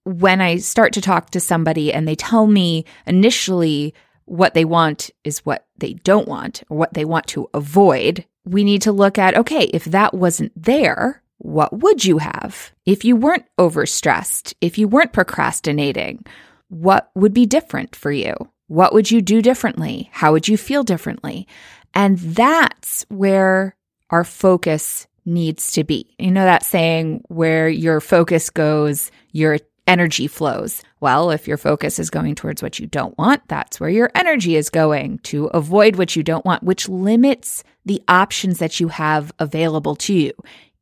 when 0.04 0.40
I 0.40 0.56
start 0.56 0.92
to 0.94 1.00
talk 1.00 1.30
to 1.30 1.40
somebody 1.40 1.92
and 1.92 2.06
they 2.06 2.14
tell 2.14 2.46
me 2.46 2.84
initially 3.06 3.94
what 4.24 4.54
they 4.54 4.64
want 4.64 5.10
is 5.24 5.40
what 5.40 5.66
they 5.78 5.94
don't 5.94 6.28
want 6.28 6.62
or 6.68 6.76
what 6.76 6.94
they 6.94 7.04
want 7.04 7.26
to 7.28 7.48
avoid, 7.54 8.24
we 8.44 8.64
need 8.64 8.82
to 8.82 8.92
look 8.92 9.18
at 9.18 9.36
okay, 9.36 9.64
if 9.72 9.84
that 9.86 10.14
wasn't 10.14 10.52
there, 10.60 11.22
what 11.38 11.72
would 11.72 12.04
you 12.04 12.18
have? 12.18 12.72
If 12.86 13.04
you 13.04 13.16
weren't 13.16 13.46
overstressed, 13.58 14.54
if 14.60 14.78
you 14.78 14.86
weren't 14.86 15.12
procrastinating, 15.12 16.24
what 16.68 17.10
would 17.14 17.34
be 17.34 17.46
different 17.46 17.96
for 17.96 18.12
you? 18.12 18.34
What 18.68 18.94
would 18.94 19.10
you 19.10 19.20
do 19.20 19.42
differently? 19.42 20.08
How 20.12 20.32
would 20.32 20.48
you 20.48 20.56
feel 20.56 20.84
differently? 20.84 21.46
And 21.94 22.18
that's 22.18 23.04
where 23.08 23.76
our 24.10 24.24
focus 24.24 25.06
needs 25.24 25.72
to 25.72 25.84
be. 25.84 26.14
You 26.18 26.30
know 26.30 26.44
that 26.44 26.64
saying 26.64 27.24
where 27.28 27.68
your 27.68 28.00
focus 28.00 28.50
goes, 28.50 29.10
your 29.32 29.58
energy 29.86 30.26
flows. 30.26 30.82
Well, 31.02 31.32
if 31.32 31.49
your 31.49 31.56
focus 31.56 31.99
is 31.99 32.11
going 32.11 32.37
towards 32.37 32.62
what 32.62 32.78
you 32.78 32.87
don't 32.87 33.18
want, 33.18 33.42
that's 33.49 33.80
where 33.80 33.90
your 33.90 34.12
energy 34.14 34.54
is 34.54 34.71
going 34.71 35.18
to 35.25 35.47
avoid 35.47 35.97
what 35.97 36.14
you 36.14 36.23
don't 36.23 36.44
want, 36.44 36.62
which 36.62 36.88
limits 36.88 37.64
the 37.85 38.00
options 38.06 38.61
that 38.61 38.78
you 38.78 38.87
have 38.87 39.32
available 39.40 39.97
to 39.97 40.14
you. 40.14 40.32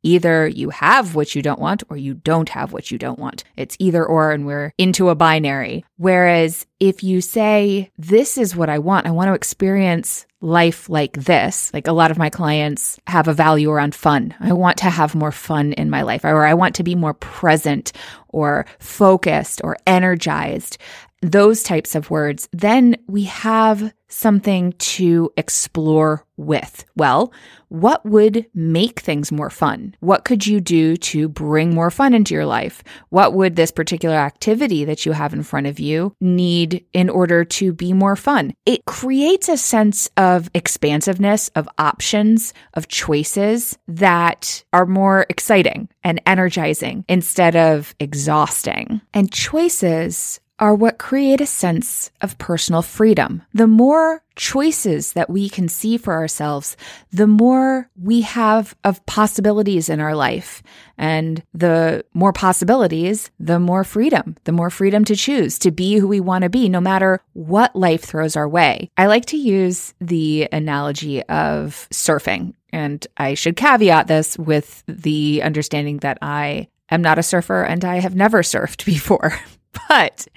Either 0.03 0.47
you 0.47 0.69
have 0.69 1.15
what 1.15 1.35
you 1.35 1.41
don't 1.41 1.59
want 1.59 1.83
or 1.89 1.97
you 1.97 2.13
don't 2.13 2.49
have 2.49 2.73
what 2.73 2.91
you 2.91 2.97
don't 2.97 3.19
want. 3.19 3.43
It's 3.55 3.75
either 3.79 4.05
or, 4.05 4.31
and 4.31 4.45
we're 4.45 4.73
into 4.77 5.09
a 5.09 5.15
binary. 5.15 5.85
Whereas 5.97 6.65
if 6.79 7.03
you 7.03 7.21
say, 7.21 7.91
This 7.97 8.37
is 8.37 8.55
what 8.55 8.69
I 8.69 8.79
want, 8.79 9.07
I 9.07 9.11
want 9.11 9.27
to 9.29 9.33
experience 9.33 10.25
life 10.41 10.89
like 10.89 11.13
this. 11.13 11.71
Like 11.73 11.87
a 11.87 11.93
lot 11.93 12.11
of 12.11 12.17
my 12.17 12.29
clients 12.29 12.99
have 13.07 13.27
a 13.27 13.33
value 13.33 13.69
around 13.69 13.93
fun. 13.93 14.33
I 14.39 14.53
want 14.53 14.77
to 14.77 14.89
have 14.89 15.13
more 15.13 15.31
fun 15.31 15.73
in 15.73 15.89
my 15.89 16.01
life, 16.01 16.25
or 16.25 16.45
I 16.45 16.55
want 16.55 16.75
to 16.75 16.83
be 16.83 16.95
more 16.95 17.13
present 17.13 17.91
or 18.29 18.65
focused 18.79 19.61
or 19.63 19.77
energized 19.85 20.77
those 21.21 21.63
types 21.63 21.95
of 21.95 22.09
words, 22.09 22.49
then 22.51 22.97
we 23.07 23.23
have 23.23 23.93
something 24.07 24.73
to 24.73 25.31
explore 25.37 26.25
with. 26.35 26.85
Well, 26.95 27.31
what 27.69 28.05
would 28.05 28.45
make 28.53 28.99
things 28.99 29.31
more 29.31 29.49
fun? 29.49 29.95
What 30.01 30.25
could 30.25 30.45
you 30.45 30.59
do 30.59 30.97
to 30.97 31.29
bring 31.29 31.73
more 31.73 31.89
fun 31.89 32.13
into 32.13 32.33
your 32.33 32.45
life? 32.45 32.83
What 33.09 33.33
would 33.33 33.55
this 33.55 33.71
particular 33.71 34.17
activity 34.17 34.83
that 34.85 35.05
you 35.05 35.13
have 35.13 35.33
in 35.33 35.43
front 35.43 35.67
of 35.67 35.79
you 35.79 36.13
need 36.19 36.85
in 36.91 37.09
order 37.09 37.45
to 37.45 37.71
be 37.71 37.93
more 37.93 38.17
fun? 38.17 38.53
It 38.65 38.83
creates 38.85 39.47
a 39.47 39.55
sense 39.55 40.09
of 40.17 40.49
expansiveness, 40.53 41.49
of 41.49 41.69
options, 41.77 42.53
of 42.73 42.89
choices 42.89 43.77
that 43.87 44.63
are 44.73 44.85
more 44.85 45.25
exciting 45.29 45.87
and 46.03 46.21
energizing 46.25 47.05
instead 47.07 47.55
of 47.55 47.95
exhausting. 47.99 48.99
And 49.13 49.31
choices 49.31 50.41
are 50.61 50.75
what 50.75 50.99
create 50.99 51.41
a 51.41 51.45
sense 51.45 52.11
of 52.21 52.37
personal 52.37 52.83
freedom. 52.83 53.41
The 53.51 53.65
more 53.65 54.23
choices 54.35 55.13
that 55.13 55.29
we 55.29 55.49
can 55.49 55.67
see 55.67 55.97
for 55.97 56.13
ourselves, 56.13 56.77
the 57.11 57.27
more 57.27 57.89
we 57.99 58.21
have 58.21 58.75
of 58.83 59.03
possibilities 59.07 59.89
in 59.89 59.99
our 59.99 60.15
life. 60.15 60.61
And 60.99 61.41
the 61.53 62.05
more 62.13 62.31
possibilities, 62.31 63.31
the 63.39 63.59
more 63.59 63.83
freedom, 63.83 64.37
the 64.43 64.51
more 64.51 64.69
freedom 64.69 65.03
to 65.05 65.15
choose 65.15 65.57
to 65.59 65.71
be 65.71 65.95
who 65.95 66.07
we 66.07 66.19
want 66.19 66.43
to 66.43 66.49
be, 66.49 66.69
no 66.69 66.79
matter 66.79 67.21
what 67.33 67.75
life 67.75 68.03
throws 68.03 68.35
our 68.35 68.47
way. 68.47 68.91
I 68.97 69.07
like 69.07 69.25
to 69.27 69.37
use 69.37 69.95
the 69.99 70.47
analogy 70.51 71.23
of 71.23 71.87
surfing. 71.91 72.53
And 72.71 73.05
I 73.17 73.33
should 73.33 73.57
caveat 73.57 74.07
this 74.07 74.37
with 74.37 74.83
the 74.87 75.41
understanding 75.41 75.97
that 75.97 76.19
I 76.21 76.67
am 76.89 77.01
not 77.01 77.17
a 77.17 77.23
surfer 77.23 77.63
and 77.63 77.83
I 77.83 77.99
have 77.99 78.15
never 78.15 78.43
surfed 78.43 78.85
before. 78.85 79.33
But 79.89 80.27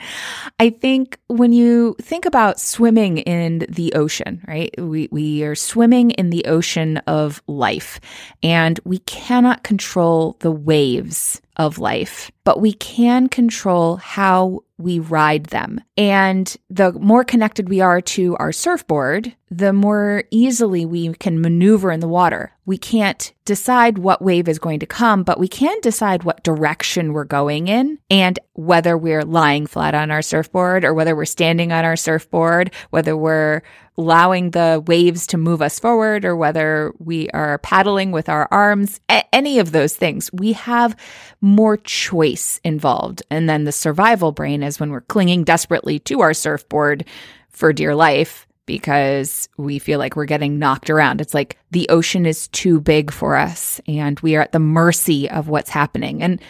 I 0.59 0.71
think 0.71 1.19
when 1.29 1.53
you 1.53 1.95
think 2.01 2.25
about 2.25 2.59
swimming 2.59 3.19
in 3.19 3.67
the 3.69 3.93
ocean, 3.95 4.43
right? 4.49 4.75
We, 4.79 5.09
we 5.13 5.45
are 5.45 5.55
swimming 5.55 6.11
in 6.13 6.31
the 6.31 6.45
ocean 6.47 6.99
of 7.07 7.43
life 7.47 8.01
and 8.43 8.81
we 8.85 8.99
cannot 8.99 9.63
control 9.63 10.37
the 10.41 10.51
waves 10.51 11.41
of 11.57 11.79
life, 11.79 12.33
but 12.43 12.61
we 12.61 12.73
can 12.73 13.29
control 13.29 13.97
how 13.97 14.65
we 14.77 14.99
ride 14.99 15.47
them. 15.47 15.81
And 15.97 16.55
the 16.69 16.93
more 16.93 17.25
connected 17.25 17.69
we 17.69 17.81
are 17.81 18.01
to 18.01 18.37
our 18.39 18.51
surfboard, 18.51 19.35
the 19.51 19.73
more 19.73 20.25
easily 20.31 20.87
we 20.87 21.13
can 21.15 21.41
maneuver 21.41 21.93
in 21.93 22.01
the 22.01 22.09
water. 22.09 22.53
We 22.65 22.79
can't 22.79 23.33
decide 23.45 23.99
what 23.99 24.23
wave 24.23 24.49
is 24.49 24.59
going 24.59 24.81
to 24.81 24.87
come, 24.87 25.23
but 25.23 25.39
we 25.39 25.49
can 25.49 25.79
decide 25.81 26.25
what 26.25 26.43
direction 26.43 27.13
we're 27.13 27.25
going 27.25 27.69
in 27.69 27.99
and 28.11 28.39
whether 28.55 28.97
we're 28.97 29.25
lying 29.25 29.67
flat 29.67 29.95
on 29.95 30.11
our 30.11 30.23
surfboard 30.23 30.85
or 30.85 30.95
whether 30.95 31.15
we're 31.15 31.27
standing 31.27 31.73
on 31.73 31.85
our 31.85 31.97
surfboard, 31.97 32.73
whether 32.91 33.17
we're 33.17 33.63
allowing 33.97 34.51
the 34.51 34.83
waves 34.87 35.27
to 35.29 35.37
move 35.37 35.63
us 35.63 35.79
forward 35.79 36.25
or 36.25 36.35
whether 36.35 36.93
we 36.99 37.29
are 37.31 37.59
paddling 37.59 38.11
with 38.13 38.29
our 38.29 38.49
arms, 38.51 38.99
a- 39.09 39.35
any 39.35 39.59
of 39.59 39.73
those 39.73 39.95
things, 39.95 40.33
we 40.33 40.53
have 40.55 40.97
more 41.41 41.77
choice 41.77 42.61
involved. 42.65 43.23
And 43.31 43.49
then 43.49 43.65
the 43.65 43.73
survival 43.73 44.33
brain 44.33 44.63
is 44.63 44.81
when 44.81 44.91
we're 44.91 45.03
clinging 45.03 45.45
desperately 45.45 45.99
to 46.01 46.23
our 46.23 46.35
surfboard 46.35 47.05
for 47.51 47.73
dear 47.73 47.95
life 47.95 48.49
because 48.67 49.49
we 49.57 49.79
feel 49.79 49.99
like 49.99 50.17
we're 50.17 50.25
getting 50.25 50.59
knocked 50.59 50.91
around. 50.91 51.21
It's 51.21 51.35
like 51.35 51.59
the 51.71 51.89
ocean 51.89 52.27
is 52.27 52.49
too 52.49 52.81
big 52.81 53.11
for 53.11 53.37
us 53.37 53.81
and 53.87 54.19
we 54.21 54.37
are 54.37 54.43
at 54.43 54.53
the 54.53 54.59
mercy 54.59 55.29
of 55.31 55.49
what's 55.49 55.71
happening. 55.71 56.23
And 56.23 56.41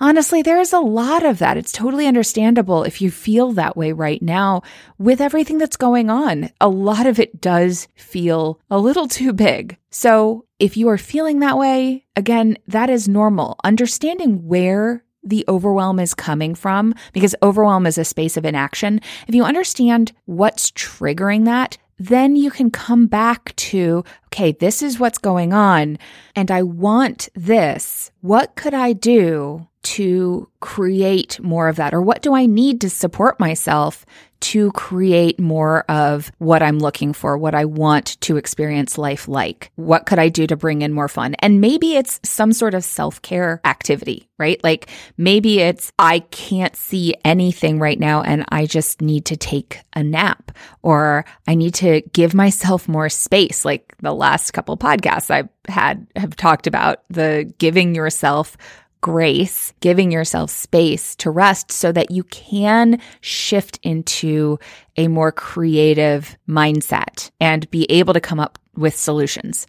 honestly, 0.00 0.42
there's 0.42 0.72
a 0.72 0.80
lot 0.80 1.24
of 1.24 1.38
that. 1.38 1.56
It's 1.56 1.72
totally 1.72 2.06
understandable 2.06 2.82
if 2.82 3.00
you 3.00 3.10
feel 3.10 3.52
that 3.52 3.76
way 3.76 3.92
right 3.92 4.20
now 4.22 4.62
with 4.98 5.20
everything 5.20 5.58
that's 5.58 5.76
going 5.76 6.10
on. 6.10 6.50
A 6.60 6.68
lot 6.68 7.06
of 7.06 7.20
it 7.20 7.40
does 7.40 7.86
feel 7.94 8.60
a 8.70 8.78
little 8.78 9.06
too 9.06 9.32
big. 9.32 9.76
So 9.90 10.46
if 10.58 10.76
you 10.76 10.88
are 10.88 10.98
feeling 10.98 11.40
that 11.40 11.58
way, 11.58 12.06
again, 12.16 12.58
that 12.68 12.90
is 12.90 13.08
normal. 13.08 13.58
Understanding 13.64 14.46
where 14.46 15.04
the 15.22 15.44
overwhelm 15.48 15.98
is 15.98 16.14
coming 16.14 16.54
from, 16.54 16.94
because 17.12 17.34
overwhelm 17.42 17.86
is 17.86 17.98
a 17.98 18.04
space 18.04 18.36
of 18.36 18.44
inaction. 18.44 19.00
If 19.28 19.34
you 19.34 19.44
understand 19.44 20.12
what's 20.26 20.70
triggering 20.70 21.44
that, 21.44 21.76
then 21.98 22.34
you 22.34 22.50
can 22.50 22.70
come 22.70 23.06
back 23.06 23.54
to, 23.56 24.02
okay, 24.32 24.52
this 24.52 24.82
is 24.82 25.00
what's 25.00 25.18
going 25.18 25.52
on, 25.52 25.98
and 26.36 26.50
I 26.50 26.62
want 26.62 27.28
this. 27.34 28.10
What 28.20 28.54
could 28.54 28.74
I 28.74 28.92
do 28.92 29.66
to 29.82 30.48
create 30.60 31.40
more 31.42 31.68
of 31.68 31.76
that? 31.76 31.94
Or 31.94 32.02
what 32.02 32.22
do 32.22 32.34
I 32.34 32.46
need 32.46 32.80
to 32.82 32.90
support 32.90 33.40
myself 33.40 34.04
to 34.40 34.72
create 34.72 35.38
more 35.38 35.84
of 35.90 36.32
what 36.38 36.62
I'm 36.62 36.78
looking 36.78 37.12
for, 37.12 37.36
what 37.36 37.54
I 37.54 37.66
want 37.66 38.20
to 38.22 38.36
experience 38.36 38.96
life 38.96 39.28
like? 39.28 39.70
What 39.76 40.06
could 40.06 40.18
I 40.18 40.28
do 40.28 40.46
to 40.46 40.56
bring 40.56 40.82
in 40.82 40.92
more 40.92 41.08
fun? 41.08 41.34
And 41.40 41.60
maybe 41.60 41.96
it's 41.96 42.20
some 42.24 42.52
sort 42.52 42.74
of 42.74 42.84
self 42.84 43.20
care 43.22 43.60
activity, 43.64 44.28
right? 44.38 44.62
Like 44.64 44.88
maybe 45.16 45.60
it's, 45.60 45.92
I 45.98 46.20
can't 46.30 46.74
see 46.74 47.14
anything 47.24 47.78
right 47.78 47.98
now 47.98 48.22
and 48.22 48.44
I 48.48 48.66
just 48.66 49.02
need 49.02 49.26
to 49.26 49.36
take 49.36 49.80
a 49.94 50.02
nap 50.02 50.52
or 50.82 51.24
I 51.46 51.54
need 51.54 51.74
to 51.74 52.02
give 52.12 52.32
myself 52.32 52.88
more 52.88 53.08
space. 53.08 53.64
Like 53.64 53.94
the 54.00 54.14
last 54.20 54.52
couple 54.52 54.76
podcasts 54.76 55.30
I've 55.30 55.48
had 55.66 56.06
have 56.14 56.36
talked 56.36 56.68
about 56.68 57.02
the 57.10 57.52
giving 57.58 57.94
yourself 57.94 58.56
grace, 59.00 59.72
giving 59.80 60.12
yourself 60.12 60.50
space 60.50 61.16
to 61.16 61.30
rest 61.30 61.72
so 61.72 61.90
that 61.90 62.10
you 62.10 62.22
can 62.24 63.00
shift 63.22 63.80
into 63.82 64.58
a 64.96 65.08
more 65.08 65.32
creative 65.32 66.36
mindset 66.48 67.30
and 67.40 67.70
be 67.70 67.90
able 67.90 68.12
to 68.12 68.20
come 68.20 68.38
up 68.38 68.58
with 68.76 68.94
solutions. 68.94 69.66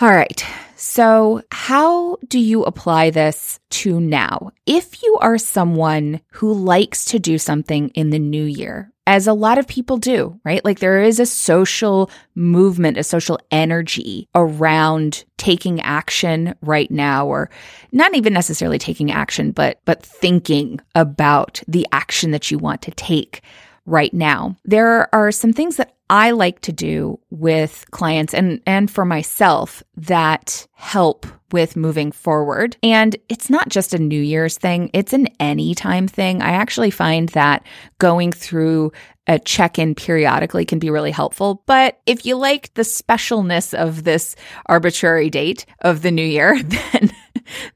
All 0.00 0.10
right. 0.10 0.44
So, 0.74 1.40
how 1.52 2.16
do 2.26 2.40
you 2.40 2.64
apply 2.64 3.10
this 3.10 3.60
to 3.70 4.00
now? 4.00 4.50
If 4.66 5.02
you 5.04 5.16
are 5.20 5.38
someone 5.38 6.20
who 6.32 6.52
likes 6.52 7.04
to 7.06 7.20
do 7.20 7.38
something 7.38 7.90
in 7.90 8.10
the 8.10 8.18
new 8.18 8.42
year, 8.42 8.92
as 9.06 9.26
a 9.26 9.32
lot 9.32 9.58
of 9.58 9.68
people 9.68 9.98
do, 9.98 10.40
right? 10.44 10.64
Like 10.64 10.80
there 10.80 11.00
is 11.00 11.20
a 11.20 11.26
social 11.26 12.10
movement, 12.34 12.96
a 12.96 13.04
social 13.04 13.38
energy 13.50 14.28
around 14.34 15.24
taking 15.36 15.80
action 15.80 16.54
right 16.62 16.90
now 16.90 17.26
or 17.26 17.50
not 17.92 18.14
even 18.16 18.32
necessarily 18.32 18.78
taking 18.78 19.12
action, 19.12 19.52
but 19.52 19.80
but 19.84 20.02
thinking 20.02 20.80
about 20.94 21.62
the 21.68 21.86
action 21.92 22.30
that 22.30 22.50
you 22.50 22.58
want 22.58 22.82
to 22.82 22.90
take 22.92 23.42
right 23.86 24.12
now. 24.12 24.56
There 24.64 25.14
are 25.14 25.30
some 25.30 25.52
things 25.52 25.76
that 25.76 25.94
I 26.10 26.32
like 26.32 26.60
to 26.60 26.72
do 26.72 27.18
with 27.30 27.86
clients 27.90 28.34
and 28.34 28.60
and 28.66 28.90
for 28.90 29.04
myself 29.04 29.82
that 29.96 30.66
help 30.74 31.26
with 31.50 31.76
moving 31.76 32.12
forward. 32.12 32.76
And 32.82 33.16
it's 33.28 33.48
not 33.48 33.68
just 33.68 33.94
a 33.94 33.98
New 33.98 34.20
Year's 34.20 34.58
thing, 34.58 34.90
it's 34.92 35.12
an 35.12 35.28
anytime 35.40 36.08
thing. 36.08 36.42
I 36.42 36.50
actually 36.50 36.90
find 36.90 37.28
that 37.30 37.64
going 37.98 38.32
through 38.32 38.92
a 39.26 39.38
check 39.38 39.78
in 39.78 39.94
periodically 39.94 40.64
can 40.64 40.78
be 40.78 40.90
really 40.90 41.10
helpful. 41.10 41.62
But 41.66 42.00
if 42.06 42.26
you 42.26 42.36
like 42.36 42.74
the 42.74 42.82
specialness 42.82 43.72
of 43.72 44.04
this 44.04 44.36
arbitrary 44.66 45.30
date 45.30 45.64
of 45.80 46.02
the 46.02 46.10
new 46.10 46.26
year, 46.26 46.62
then, 46.62 47.10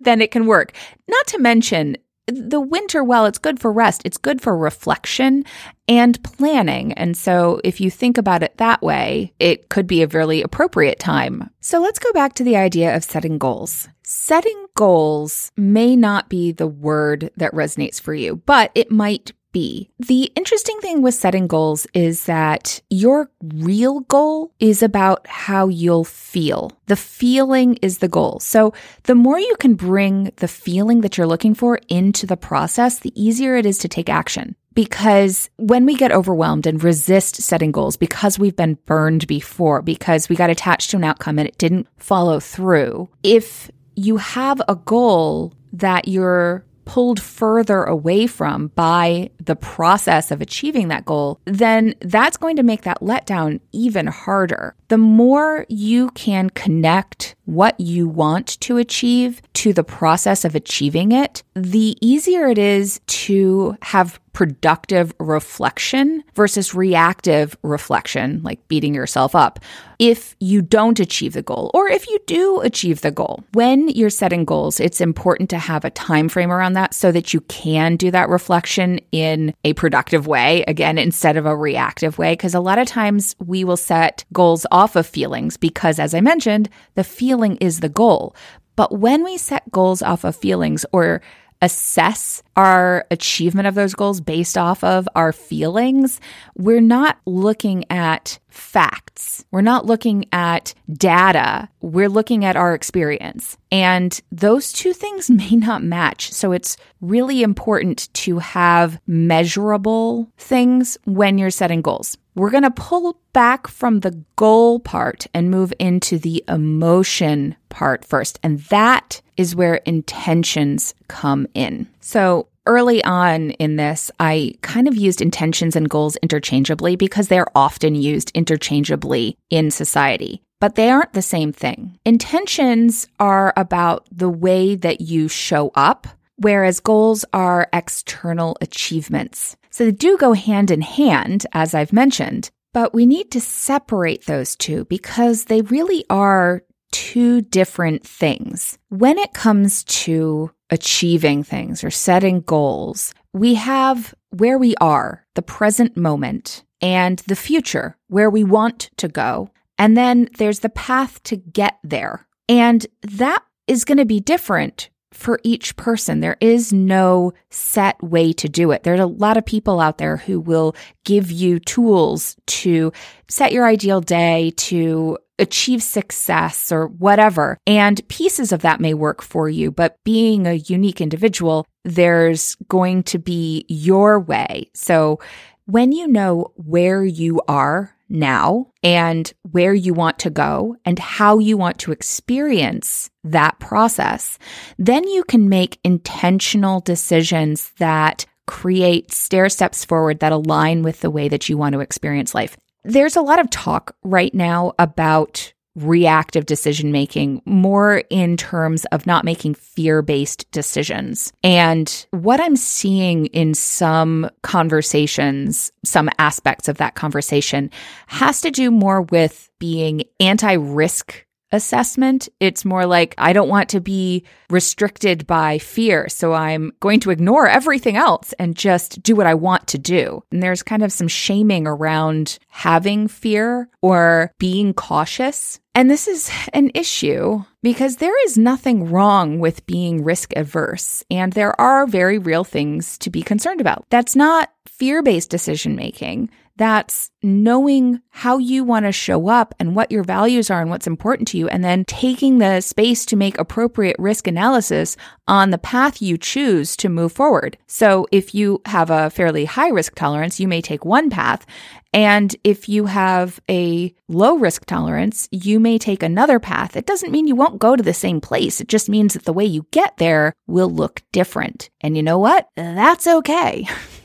then 0.00 0.20
it 0.20 0.30
can 0.30 0.46
work. 0.46 0.72
Not 1.08 1.26
to 1.28 1.38
mention, 1.38 1.96
the 2.28 2.60
winter, 2.60 3.02
well, 3.02 3.26
it's 3.26 3.38
good 3.38 3.58
for 3.58 3.72
rest, 3.72 4.02
it's 4.04 4.16
good 4.16 4.40
for 4.40 4.56
reflection 4.56 5.44
and 5.88 6.22
planning. 6.22 6.92
And 6.92 7.16
so 7.16 7.60
if 7.64 7.80
you 7.80 7.90
think 7.90 8.18
about 8.18 8.42
it 8.42 8.56
that 8.58 8.82
way, 8.82 9.32
it 9.38 9.70
could 9.70 9.86
be 9.86 10.02
a 10.02 10.06
really 10.06 10.42
appropriate 10.42 10.98
time. 10.98 11.50
So 11.60 11.80
let's 11.80 11.98
go 11.98 12.12
back 12.12 12.34
to 12.34 12.44
the 12.44 12.56
idea 12.56 12.94
of 12.94 13.04
setting 13.04 13.38
goals. 13.38 13.88
Setting 14.02 14.66
goals 14.74 15.50
may 15.56 15.96
not 15.96 16.28
be 16.28 16.52
the 16.52 16.66
word 16.66 17.30
that 17.36 17.52
resonates 17.52 18.00
for 18.00 18.14
you, 18.14 18.36
but 18.46 18.70
it 18.74 18.90
might 18.90 19.32
be. 19.52 19.90
The 19.98 20.32
interesting 20.34 20.78
thing 20.80 21.02
with 21.02 21.14
setting 21.14 21.46
goals 21.46 21.86
is 21.94 22.24
that 22.26 22.80
your 22.90 23.30
real 23.42 24.00
goal 24.00 24.52
is 24.60 24.82
about 24.82 25.26
how 25.26 25.68
you'll 25.68 26.04
feel. 26.04 26.72
The 26.86 26.96
feeling 26.96 27.78
is 27.82 27.98
the 27.98 28.08
goal. 28.08 28.40
So 28.40 28.74
the 29.04 29.14
more 29.14 29.38
you 29.38 29.56
can 29.58 29.74
bring 29.74 30.32
the 30.36 30.48
feeling 30.48 31.00
that 31.02 31.16
you're 31.16 31.26
looking 31.26 31.54
for 31.54 31.80
into 31.88 32.26
the 32.26 32.36
process, 32.36 32.98
the 32.98 33.20
easier 33.20 33.56
it 33.56 33.66
is 33.66 33.78
to 33.78 33.88
take 33.88 34.08
action 34.08 34.54
because 34.78 35.50
when 35.56 35.86
we 35.86 35.96
get 35.96 36.12
overwhelmed 36.12 36.64
and 36.64 36.84
resist 36.84 37.42
setting 37.42 37.72
goals 37.72 37.96
because 37.96 38.38
we've 38.38 38.54
been 38.54 38.78
burned 38.86 39.26
before, 39.26 39.82
because 39.82 40.28
we 40.28 40.36
got 40.36 40.50
attached 40.50 40.90
to 40.90 40.96
an 40.96 41.02
outcome 41.02 41.36
and 41.36 41.48
it 41.48 41.58
didn't 41.58 41.88
follow 41.96 42.38
through, 42.38 43.08
if 43.24 43.72
you 43.96 44.18
have 44.18 44.62
a 44.68 44.76
goal 44.76 45.52
that 45.72 46.06
you're 46.06 46.64
pulled 46.88 47.20
further 47.20 47.84
away 47.84 48.26
from 48.26 48.68
by 48.68 49.28
the 49.44 49.54
process 49.54 50.30
of 50.30 50.40
achieving 50.40 50.88
that 50.88 51.04
goal, 51.04 51.38
then 51.44 51.94
that's 52.00 52.38
going 52.38 52.56
to 52.56 52.62
make 52.62 52.82
that 52.82 53.00
letdown 53.00 53.60
even 53.72 54.06
harder. 54.06 54.74
The 54.88 54.96
more 54.96 55.66
you 55.68 56.08
can 56.12 56.48
connect 56.50 57.36
what 57.44 57.78
you 57.78 58.08
want 58.08 58.58
to 58.62 58.78
achieve 58.78 59.42
to 59.52 59.74
the 59.74 59.84
process 59.84 60.46
of 60.46 60.54
achieving 60.54 61.12
it, 61.12 61.42
the 61.54 61.94
easier 62.00 62.48
it 62.48 62.58
is 62.58 63.00
to 63.06 63.76
have 63.82 64.18
productive 64.38 65.12
reflection 65.18 66.22
versus 66.36 66.72
reactive 66.72 67.56
reflection, 67.64 68.40
like 68.44 68.68
beating 68.68 68.94
yourself 68.94 69.34
up, 69.34 69.58
if 69.98 70.36
you 70.38 70.62
don't 70.62 71.00
achieve 71.00 71.32
the 71.32 71.42
goal 71.42 71.72
or 71.74 71.88
if 71.88 72.08
you 72.08 72.20
do 72.28 72.60
achieve 72.60 73.00
the 73.00 73.10
goal. 73.10 73.42
When 73.54 73.88
you're 73.88 74.10
setting 74.10 74.44
goals, 74.44 74.78
it's 74.78 75.00
important 75.00 75.50
to 75.50 75.58
have 75.58 75.84
a 75.84 75.90
time 75.90 76.28
frame 76.28 76.52
around 76.52 76.74
that 76.74 76.94
so 76.94 77.10
that 77.10 77.34
you 77.34 77.40
can 77.48 77.96
do 77.96 78.12
that 78.12 78.28
reflection 78.28 79.00
in 79.10 79.54
a 79.64 79.72
productive 79.72 80.28
way, 80.28 80.62
again, 80.68 80.98
instead 80.98 81.36
of 81.36 81.44
a 81.44 81.56
reactive 81.56 82.16
way. 82.16 82.34
Because 82.34 82.54
a 82.54 82.60
lot 82.60 82.78
of 82.78 82.86
times 82.86 83.34
we 83.44 83.64
will 83.64 83.76
set 83.76 84.24
goals 84.32 84.66
off 84.70 84.94
of 84.94 85.04
feelings 85.04 85.56
because, 85.56 85.98
as 85.98 86.14
I 86.14 86.20
mentioned, 86.20 86.68
the 86.94 87.02
feeling 87.02 87.56
is 87.56 87.80
the 87.80 87.88
goal. 87.88 88.36
But 88.76 88.96
when 88.96 89.24
we 89.24 89.36
set 89.36 89.68
goals 89.72 90.00
off 90.00 90.22
of 90.22 90.36
feelings 90.36 90.86
or 90.92 91.22
assess 91.60 92.42
our 92.56 93.06
achievement 93.10 93.66
of 93.66 93.74
those 93.74 93.94
goals 93.94 94.20
based 94.20 94.56
off 94.56 94.82
of 94.84 95.08
our 95.14 95.32
feelings, 95.32 96.20
we're 96.56 96.80
not 96.80 97.18
looking 97.26 97.84
at 97.90 98.38
facts. 98.48 99.44
We're 99.50 99.60
not 99.60 99.86
looking 99.86 100.26
at 100.32 100.74
data. 100.92 101.68
We're 101.80 102.08
looking 102.08 102.44
at 102.44 102.56
our 102.56 102.74
experience. 102.74 103.56
And 103.70 104.20
those 104.32 104.72
two 104.72 104.92
things 104.92 105.30
may 105.30 105.50
not 105.50 105.82
match. 105.82 106.32
So 106.32 106.52
it's 106.52 106.76
really 107.00 107.42
important 107.42 108.12
to 108.14 108.38
have 108.38 109.00
measurable 109.06 110.30
things 110.38 110.98
when 111.04 111.38
you're 111.38 111.50
setting 111.50 111.82
goals. 111.82 112.16
We're 112.38 112.50
going 112.50 112.62
to 112.62 112.70
pull 112.70 113.20
back 113.32 113.66
from 113.66 114.00
the 114.00 114.22
goal 114.36 114.78
part 114.78 115.26
and 115.34 115.50
move 115.50 115.72
into 115.80 116.20
the 116.20 116.44
emotion 116.46 117.56
part 117.68 118.04
first. 118.04 118.38
And 118.44 118.60
that 118.66 119.20
is 119.36 119.56
where 119.56 119.74
intentions 119.74 120.94
come 121.08 121.48
in. 121.52 121.88
So 121.98 122.46
early 122.64 123.02
on 123.02 123.50
in 123.52 123.74
this, 123.74 124.12
I 124.20 124.54
kind 124.62 124.86
of 124.86 124.94
used 124.94 125.20
intentions 125.20 125.74
and 125.74 125.90
goals 125.90 126.14
interchangeably 126.16 126.94
because 126.94 127.26
they're 127.26 127.56
often 127.56 127.96
used 127.96 128.30
interchangeably 128.36 129.36
in 129.50 129.72
society. 129.72 130.40
But 130.60 130.76
they 130.76 130.90
aren't 130.90 131.14
the 131.14 131.22
same 131.22 131.52
thing. 131.52 131.98
Intentions 132.04 133.08
are 133.18 133.52
about 133.56 134.06
the 134.12 134.30
way 134.30 134.76
that 134.76 135.00
you 135.00 135.26
show 135.26 135.72
up, 135.74 136.06
whereas 136.38 136.80
goals 136.80 137.24
are 137.32 137.68
external 137.72 138.56
achievements. 138.60 139.56
So 139.70 139.84
they 139.84 139.92
do 139.92 140.16
go 140.16 140.32
hand 140.32 140.70
in 140.70 140.80
hand, 140.80 141.46
as 141.52 141.74
I've 141.74 141.92
mentioned, 141.92 142.50
but 142.72 142.94
we 142.94 143.06
need 143.06 143.30
to 143.32 143.40
separate 143.40 144.26
those 144.26 144.56
two 144.56 144.84
because 144.86 145.44
they 145.44 145.62
really 145.62 146.04
are 146.08 146.62
two 146.90 147.42
different 147.42 148.06
things. 148.06 148.78
When 148.88 149.18
it 149.18 149.34
comes 149.34 149.84
to 149.84 150.50
achieving 150.70 151.42
things 151.42 151.84
or 151.84 151.90
setting 151.90 152.40
goals, 152.40 153.14
we 153.32 153.54
have 153.54 154.14
where 154.30 154.58
we 154.58 154.74
are, 154.80 155.26
the 155.34 155.42
present 155.42 155.96
moment, 155.96 156.64
and 156.80 157.18
the 157.20 157.36
future, 157.36 157.96
where 158.08 158.30
we 158.30 158.44
want 158.44 158.90
to 158.98 159.08
go. 159.08 159.50
And 159.78 159.96
then 159.96 160.28
there's 160.38 160.60
the 160.60 160.68
path 160.68 161.22
to 161.24 161.36
get 161.36 161.78
there. 161.82 162.26
And 162.48 162.86
that 163.02 163.42
is 163.66 163.84
going 163.84 163.98
to 163.98 164.04
be 164.04 164.20
different 164.20 164.90
for 165.18 165.40
each 165.42 165.74
person. 165.74 166.20
There 166.20 166.36
is 166.40 166.72
no 166.72 167.32
set 167.50 168.00
way 168.00 168.32
to 168.34 168.48
do 168.48 168.70
it. 168.70 168.84
There's 168.84 169.00
a 169.00 169.06
lot 169.06 169.36
of 169.36 169.44
people 169.44 169.80
out 169.80 169.98
there 169.98 170.18
who 170.18 170.38
will 170.38 170.76
give 171.04 171.32
you 171.32 171.58
tools 171.58 172.36
to 172.46 172.92
set 173.26 173.50
your 173.50 173.66
ideal 173.66 174.00
day, 174.00 174.52
to 174.56 175.18
achieve 175.40 175.82
success 175.82 176.70
or 176.70 176.86
whatever. 176.86 177.58
And 177.66 178.06
pieces 178.08 178.52
of 178.52 178.62
that 178.62 178.80
may 178.80 178.94
work 178.94 179.20
for 179.20 179.48
you, 179.48 179.72
but 179.72 179.96
being 180.04 180.46
a 180.46 180.54
unique 180.54 181.00
individual, 181.00 181.66
there's 181.84 182.54
going 182.68 183.02
to 183.04 183.18
be 183.18 183.64
your 183.68 184.20
way. 184.20 184.70
So 184.72 185.18
when 185.66 185.90
you 185.90 186.06
know 186.06 186.52
where 186.54 187.04
you 187.04 187.40
are 187.48 187.92
now 188.08 188.66
and 188.82 189.32
where 189.50 189.74
you 189.74 189.94
want 189.94 190.18
to 190.20 190.30
go 190.30 190.76
and 190.84 190.98
how 190.98 191.38
you 191.38 191.56
want 191.56 191.78
to 191.78 191.92
experience 191.92 193.10
that 193.24 193.58
process, 193.58 194.38
then 194.78 195.06
you 195.08 195.24
can 195.24 195.48
make 195.48 195.80
intentional 195.84 196.80
decisions 196.80 197.72
that 197.78 198.24
create 198.46 199.12
stair 199.12 199.48
steps 199.48 199.84
forward 199.84 200.20
that 200.20 200.32
align 200.32 200.82
with 200.82 201.00
the 201.00 201.10
way 201.10 201.28
that 201.28 201.48
you 201.48 201.58
want 201.58 201.74
to 201.74 201.80
experience 201.80 202.34
life. 202.34 202.56
There's 202.84 203.16
a 203.16 203.22
lot 203.22 203.38
of 203.38 203.50
talk 203.50 203.94
right 204.02 204.34
now 204.34 204.72
about 204.78 205.52
reactive 205.74 206.46
decision 206.46 206.90
making 206.90 207.40
more 207.44 208.02
in 208.10 208.36
terms 208.36 208.84
of 208.86 209.06
not 209.06 209.24
making 209.24 209.54
fear 209.54 210.02
based 210.02 210.50
decisions. 210.50 211.32
And 211.44 212.06
what 212.10 212.40
I'm 212.40 212.56
seeing 212.56 213.26
in 213.26 213.54
some 213.54 214.28
conversations, 214.42 215.70
some 215.84 216.10
aspects 216.18 216.68
of 216.68 216.78
that 216.78 216.94
conversation 216.94 217.70
has 218.06 218.40
to 218.40 218.50
do 218.50 218.70
more 218.70 219.02
with 219.02 219.50
being 219.58 220.04
anti 220.20 220.54
risk 220.54 221.24
assessment. 221.52 222.28
It's 222.40 222.64
more 222.64 222.86
like, 222.86 223.14
I 223.18 223.32
don't 223.32 223.48
want 223.48 223.68
to 223.70 223.80
be 223.80 224.24
restricted 224.50 225.26
by 225.26 225.58
fear. 225.58 226.08
So 226.08 226.32
I'm 226.34 226.72
going 226.80 227.00
to 227.00 227.10
ignore 227.10 227.46
everything 227.46 227.96
else 227.96 228.32
and 228.38 228.56
just 228.56 229.02
do 229.02 229.14
what 229.16 229.26
I 229.26 229.34
want 229.34 229.66
to 229.68 229.78
do. 229.78 230.22
And 230.30 230.42
there's 230.42 230.62
kind 230.62 230.82
of 230.82 230.92
some 230.92 231.08
shaming 231.08 231.66
around 231.66 232.38
having 232.48 233.08
fear 233.08 233.68
or 233.82 234.32
being 234.38 234.74
cautious. 234.74 235.60
And 235.74 235.90
this 235.90 236.08
is 236.08 236.30
an 236.52 236.70
issue 236.74 237.44
because 237.62 237.96
there 237.96 238.24
is 238.24 238.36
nothing 238.36 238.90
wrong 238.90 239.38
with 239.38 239.66
being 239.66 240.02
risk 240.02 240.32
averse. 240.36 241.04
And 241.10 241.32
there 241.32 241.58
are 241.60 241.86
very 241.86 242.18
real 242.18 242.44
things 242.44 242.98
to 242.98 243.10
be 243.10 243.22
concerned 243.22 243.60
about. 243.60 243.84
That's 243.90 244.16
not 244.16 244.50
fear 244.66 245.02
based 245.02 245.30
decision 245.30 245.76
making. 245.76 246.30
That's 246.58 247.12
knowing 247.22 248.00
how 248.10 248.38
you 248.38 248.64
want 248.64 248.84
to 248.84 248.90
show 248.90 249.28
up 249.28 249.54
and 249.60 249.76
what 249.76 249.92
your 249.92 250.02
values 250.02 250.50
are 250.50 250.60
and 250.60 250.70
what's 250.70 250.88
important 250.88 251.28
to 251.28 251.38
you, 251.38 251.46
and 251.48 251.62
then 251.62 251.84
taking 251.84 252.38
the 252.38 252.60
space 252.60 253.06
to 253.06 253.16
make 253.16 253.38
appropriate 253.38 253.94
risk 253.96 254.26
analysis 254.26 254.96
on 255.28 255.50
the 255.50 255.58
path 255.58 256.02
you 256.02 256.18
choose 256.18 256.76
to 256.78 256.88
move 256.88 257.12
forward. 257.12 257.56
So 257.68 258.08
if 258.10 258.34
you 258.34 258.60
have 258.66 258.90
a 258.90 259.08
fairly 259.10 259.44
high 259.44 259.68
risk 259.68 259.94
tolerance, 259.94 260.40
you 260.40 260.48
may 260.48 260.60
take 260.60 260.84
one 260.84 261.10
path. 261.10 261.46
And 261.94 262.34
if 262.42 262.68
you 262.68 262.86
have 262.86 263.38
a 263.48 263.94
low 264.08 264.36
risk 264.36 264.64
tolerance, 264.66 265.28
you 265.30 265.60
may 265.60 265.78
take 265.78 266.02
another 266.02 266.40
path. 266.40 266.76
It 266.76 266.86
doesn't 266.86 267.12
mean 267.12 267.28
you 267.28 267.36
won't 267.36 267.60
go 267.60 267.76
to 267.76 267.82
the 267.84 267.94
same 267.94 268.20
place. 268.20 268.60
It 268.60 268.66
just 268.66 268.88
means 268.88 269.14
that 269.14 269.24
the 269.24 269.32
way 269.32 269.44
you 269.44 269.64
get 269.70 269.96
there 269.98 270.34
will 270.48 270.70
look 270.70 271.02
different. 271.12 271.70
And 271.80 271.96
you 271.96 272.02
know 272.02 272.18
what? 272.18 272.48
That's 272.56 273.06
okay. 273.06 273.68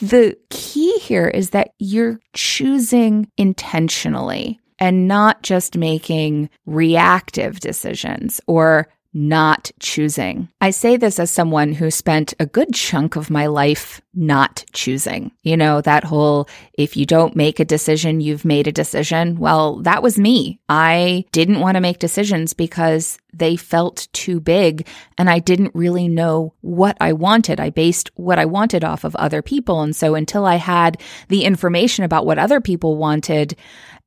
the 0.00 0.36
key 0.50 0.98
here 0.98 1.28
is 1.28 1.50
that 1.50 1.70
you're 1.78 2.18
choosing 2.32 3.30
intentionally 3.36 4.60
and 4.78 5.08
not 5.08 5.42
just 5.42 5.76
making 5.76 6.50
reactive 6.66 7.60
decisions 7.60 8.40
or 8.46 8.88
not 9.16 9.70
choosing. 9.80 10.46
I 10.60 10.68
say 10.70 10.98
this 10.98 11.18
as 11.18 11.30
someone 11.30 11.72
who 11.72 11.90
spent 11.90 12.34
a 12.38 12.44
good 12.44 12.74
chunk 12.74 13.16
of 13.16 13.30
my 13.30 13.46
life 13.46 14.02
not 14.12 14.66
choosing. 14.74 15.32
You 15.42 15.56
know, 15.56 15.80
that 15.80 16.04
whole 16.04 16.48
if 16.74 16.98
you 16.98 17.06
don't 17.06 17.34
make 17.34 17.58
a 17.58 17.64
decision, 17.64 18.20
you've 18.20 18.44
made 18.44 18.66
a 18.66 18.72
decision. 18.72 19.38
Well, 19.38 19.80
that 19.82 20.02
was 20.02 20.18
me. 20.18 20.60
I 20.68 21.24
didn't 21.32 21.60
want 21.60 21.76
to 21.76 21.80
make 21.80 21.98
decisions 21.98 22.52
because 22.52 23.16
they 23.32 23.56
felt 23.56 24.06
too 24.12 24.38
big 24.38 24.86
and 25.16 25.30
I 25.30 25.38
didn't 25.38 25.74
really 25.74 26.08
know 26.08 26.52
what 26.60 26.98
I 27.00 27.14
wanted. 27.14 27.58
I 27.58 27.70
based 27.70 28.10
what 28.16 28.38
I 28.38 28.44
wanted 28.44 28.84
off 28.84 29.02
of 29.02 29.16
other 29.16 29.40
people. 29.40 29.80
And 29.80 29.96
so 29.96 30.14
until 30.14 30.44
I 30.44 30.56
had 30.56 31.00
the 31.28 31.44
information 31.44 32.04
about 32.04 32.26
what 32.26 32.38
other 32.38 32.60
people 32.60 32.98
wanted, 32.98 33.56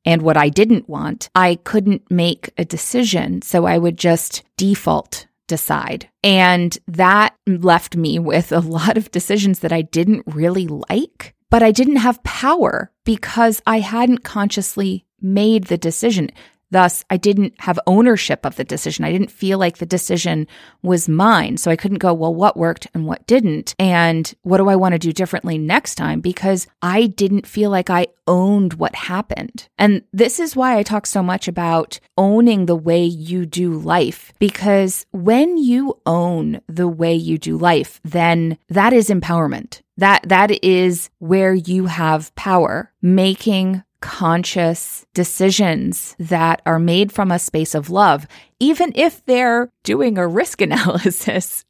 and 0.04 0.22
what 0.22 0.36
I 0.36 0.48
didn't 0.48 0.88
want, 0.88 1.28
I 1.34 1.56
couldn't 1.56 2.10
make 2.10 2.50
a 2.56 2.64
decision. 2.64 3.42
So 3.42 3.66
I 3.66 3.76
would 3.76 3.98
just 3.98 4.42
default 4.60 5.26
decide. 5.46 6.06
And 6.22 6.76
that 6.86 7.34
left 7.46 7.96
me 7.96 8.18
with 8.18 8.52
a 8.52 8.60
lot 8.76 8.98
of 8.98 9.10
decisions 9.10 9.60
that 9.60 9.72
I 9.72 9.80
didn't 9.80 10.24
really 10.26 10.66
like, 10.66 11.34
but 11.48 11.62
I 11.62 11.72
didn't 11.72 11.96
have 11.96 12.22
power 12.24 12.92
because 13.06 13.62
I 13.66 13.80
hadn't 13.80 14.22
consciously 14.22 15.06
made 15.18 15.64
the 15.64 15.78
decision. 15.78 16.30
Thus, 16.70 17.04
I 17.10 17.16
didn't 17.16 17.54
have 17.60 17.78
ownership 17.86 18.44
of 18.46 18.56
the 18.56 18.64
decision. 18.64 19.04
I 19.04 19.12
didn't 19.12 19.30
feel 19.30 19.58
like 19.58 19.78
the 19.78 19.86
decision 19.86 20.46
was 20.82 21.08
mine. 21.08 21.56
So 21.56 21.70
I 21.70 21.76
couldn't 21.76 21.98
go, 21.98 22.14
well, 22.14 22.34
what 22.34 22.56
worked 22.56 22.86
and 22.94 23.06
what 23.06 23.26
didn't? 23.26 23.74
And 23.78 24.32
what 24.42 24.58
do 24.58 24.68
I 24.68 24.76
want 24.76 24.92
to 24.92 24.98
do 24.98 25.12
differently 25.12 25.58
next 25.58 25.96
time? 25.96 26.20
Because 26.20 26.66
I 26.80 27.06
didn't 27.06 27.46
feel 27.46 27.70
like 27.70 27.90
I 27.90 28.08
owned 28.26 28.74
what 28.74 28.94
happened. 28.94 29.68
And 29.76 30.02
this 30.12 30.38
is 30.38 30.54
why 30.54 30.78
I 30.78 30.84
talk 30.84 31.06
so 31.06 31.22
much 31.22 31.48
about 31.48 31.98
owning 32.16 32.66
the 32.66 32.76
way 32.76 33.04
you 33.04 33.46
do 33.46 33.72
life. 33.72 34.32
Because 34.38 35.06
when 35.10 35.58
you 35.58 35.98
own 36.06 36.60
the 36.68 36.88
way 36.88 37.14
you 37.14 37.38
do 37.38 37.56
life, 37.56 38.00
then 38.04 38.58
that 38.68 38.92
is 38.92 39.08
empowerment. 39.08 39.82
That, 39.96 40.22
that 40.28 40.64
is 40.64 41.10
where 41.18 41.52
you 41.52 41.86
have 41.86 42.34
power, 42.34 42.92
making 43.02 43.82
conscious 44.00 45.06
decisions 45.14 46.16
that 46.18 46.62
are 46.66 46.78
made 46.78 47.12
from 47.12 47.30
a 47.30 47.38
space 47.38 47.74
of 47.74 47.90
love, 47.90 48.26
even 48.58 48.92
if 48.94 49.24
they're 49.26 49.70
doing 49.84 50.18
a 50.18 50.26
risk 50.26 50.60
analysis. 50.68 51.64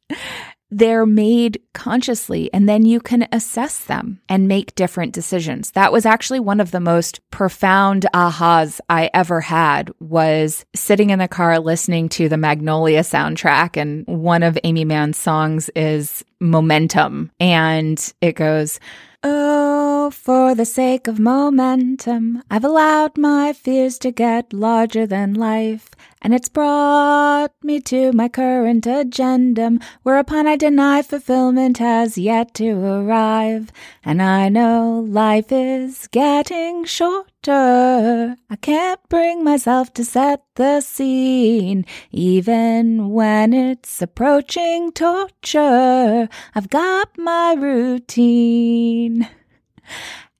they're 0.73 1.05
made 1.05 1.61
consciously 1.73 2.49
and 2.53 2.67
then 2.67 2.85
you 2.85 3.01
can 3.01 3.27
assess 3.33 3.79
them 3.79 4.21
and 4.29 4.47
make 4.47 4.73
different 4.73 5.13
decisions. 5.13 5.71
That 5.71 5.91
was 5.91 6.05
actually 6.05 6.39
one 6.39 6.61
of 6.61 6.71
the 6.71 6.79
most 6.79 7.19
profound 7.29 8.05
ahas 8.13 8.79
I 8.89 9.09
ever 9.13 9.41
had 9.41 9.91
was 9.99 10.65
sitting 10.73 11.09
in 11.09 11.19
the 11.19 11.27
car 11.27 11.59
listening 11.59 12.07
to 12.09 12.29
the 12.29 12.37
Magnolia 12.37 13.01
soundtrack 13.01 13.75
and 13.75 14.07
one 14.07 14.43
of 14.43 14.57
Aimee 14.63 14.85
Mann's 14.85 15.17
songs 15.17 15.69
is 15.75 16.23
Momentum 16.39 17.31
and 17.39 18.13
it 18.21 18.35
goes, 18.37 18.79
Oh, 19.23 20.09
for 20.09 20.55
the 20.55 20.65
sake 20.65 21.07
of 21.07 21.19
momentum, 21.19 22.41
I've 22.49 22.63
allowed 22.65 23.19
my 23.19 23.53
fears 23.53 23.99
to 23.99 24.11
get 24.11 24.51
larger 24.51 25.05
than 25.05 25.35
life, 25.35 25.91
and 26.21 26.35
it's 26.35 26.49
brought 26.49 27.51
me 27.63 27.79
to 27.81 28.11
my 28.11 28.29
current 28.29 28.85
agendum, 28.85 29.81
whereupon 30.03 30.45
I 30.45 30.55
deny 30.55 31.01
fulfillment 31.01 31.79
has 31.79 32.15
yet 32.17 32.53
to 32.55 32.71
arrive. 32.73 33.71
And 34.05 34.21
I 34.21 34.49
know 34.49 35.03
life 35.07 35.51
is 35.51 36.07
getting 36.07 36.85
shorter. 36.85 38.35
I 38.49 38.55
can't 38.61 38.99
bring 39.09 39.43
myself 39.43 39.93
to 39.95 40.05
set 40.05 40.43
the 40.55 40.81
scene, 40.81 41.85
even 42.11 43.09
when 43.09 43.53
it's 43.53 43.99
approaching 43.99 44.91
torture. 44.91 46.29
I've 46.53 46.69
got 46.69 47.17
my 47.17 47.55
routine. 47.57 49.27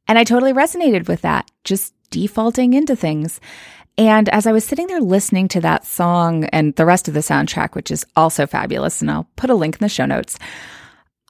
And 0.08 0.20
I 0.20 0.24
totally 0.24 0.54
resonated 0.54 1.08
with 1.08 1.22
that, 1.22 1.50
just 1.64 1.96
defaulting 2.12 2.74
into 2.74 2.96
things. 2.96 3.40
And 3.98 4.30
as 4.30 4.48
I 4.48 4.52
was 4.52 4.64
sitting 4.64 4.88
there 4.88 5.02
listening 5.02 5.48
to 5.50 5.62
that 5.62 5.86
song 5.86 6.46
and 6.46 6.76
the 6.76 6.86
rest 6.86 7.08
of 7.08 7.14
the 7.14 7.20
soundtrack, 7.20 7.76
which 7.76 7.92
is 7.92 8.06
also 8.16 8.48
fabulous, 8.48 9.02
and 9.02 9.12
I'll 9.12 9.30
put 9.36 9.50
a 9.50 9.56
link 9.56 9.76
in 9.76 9.80
the 9.80 9.90
show 9.90 10.06
notes, 10.06 10.40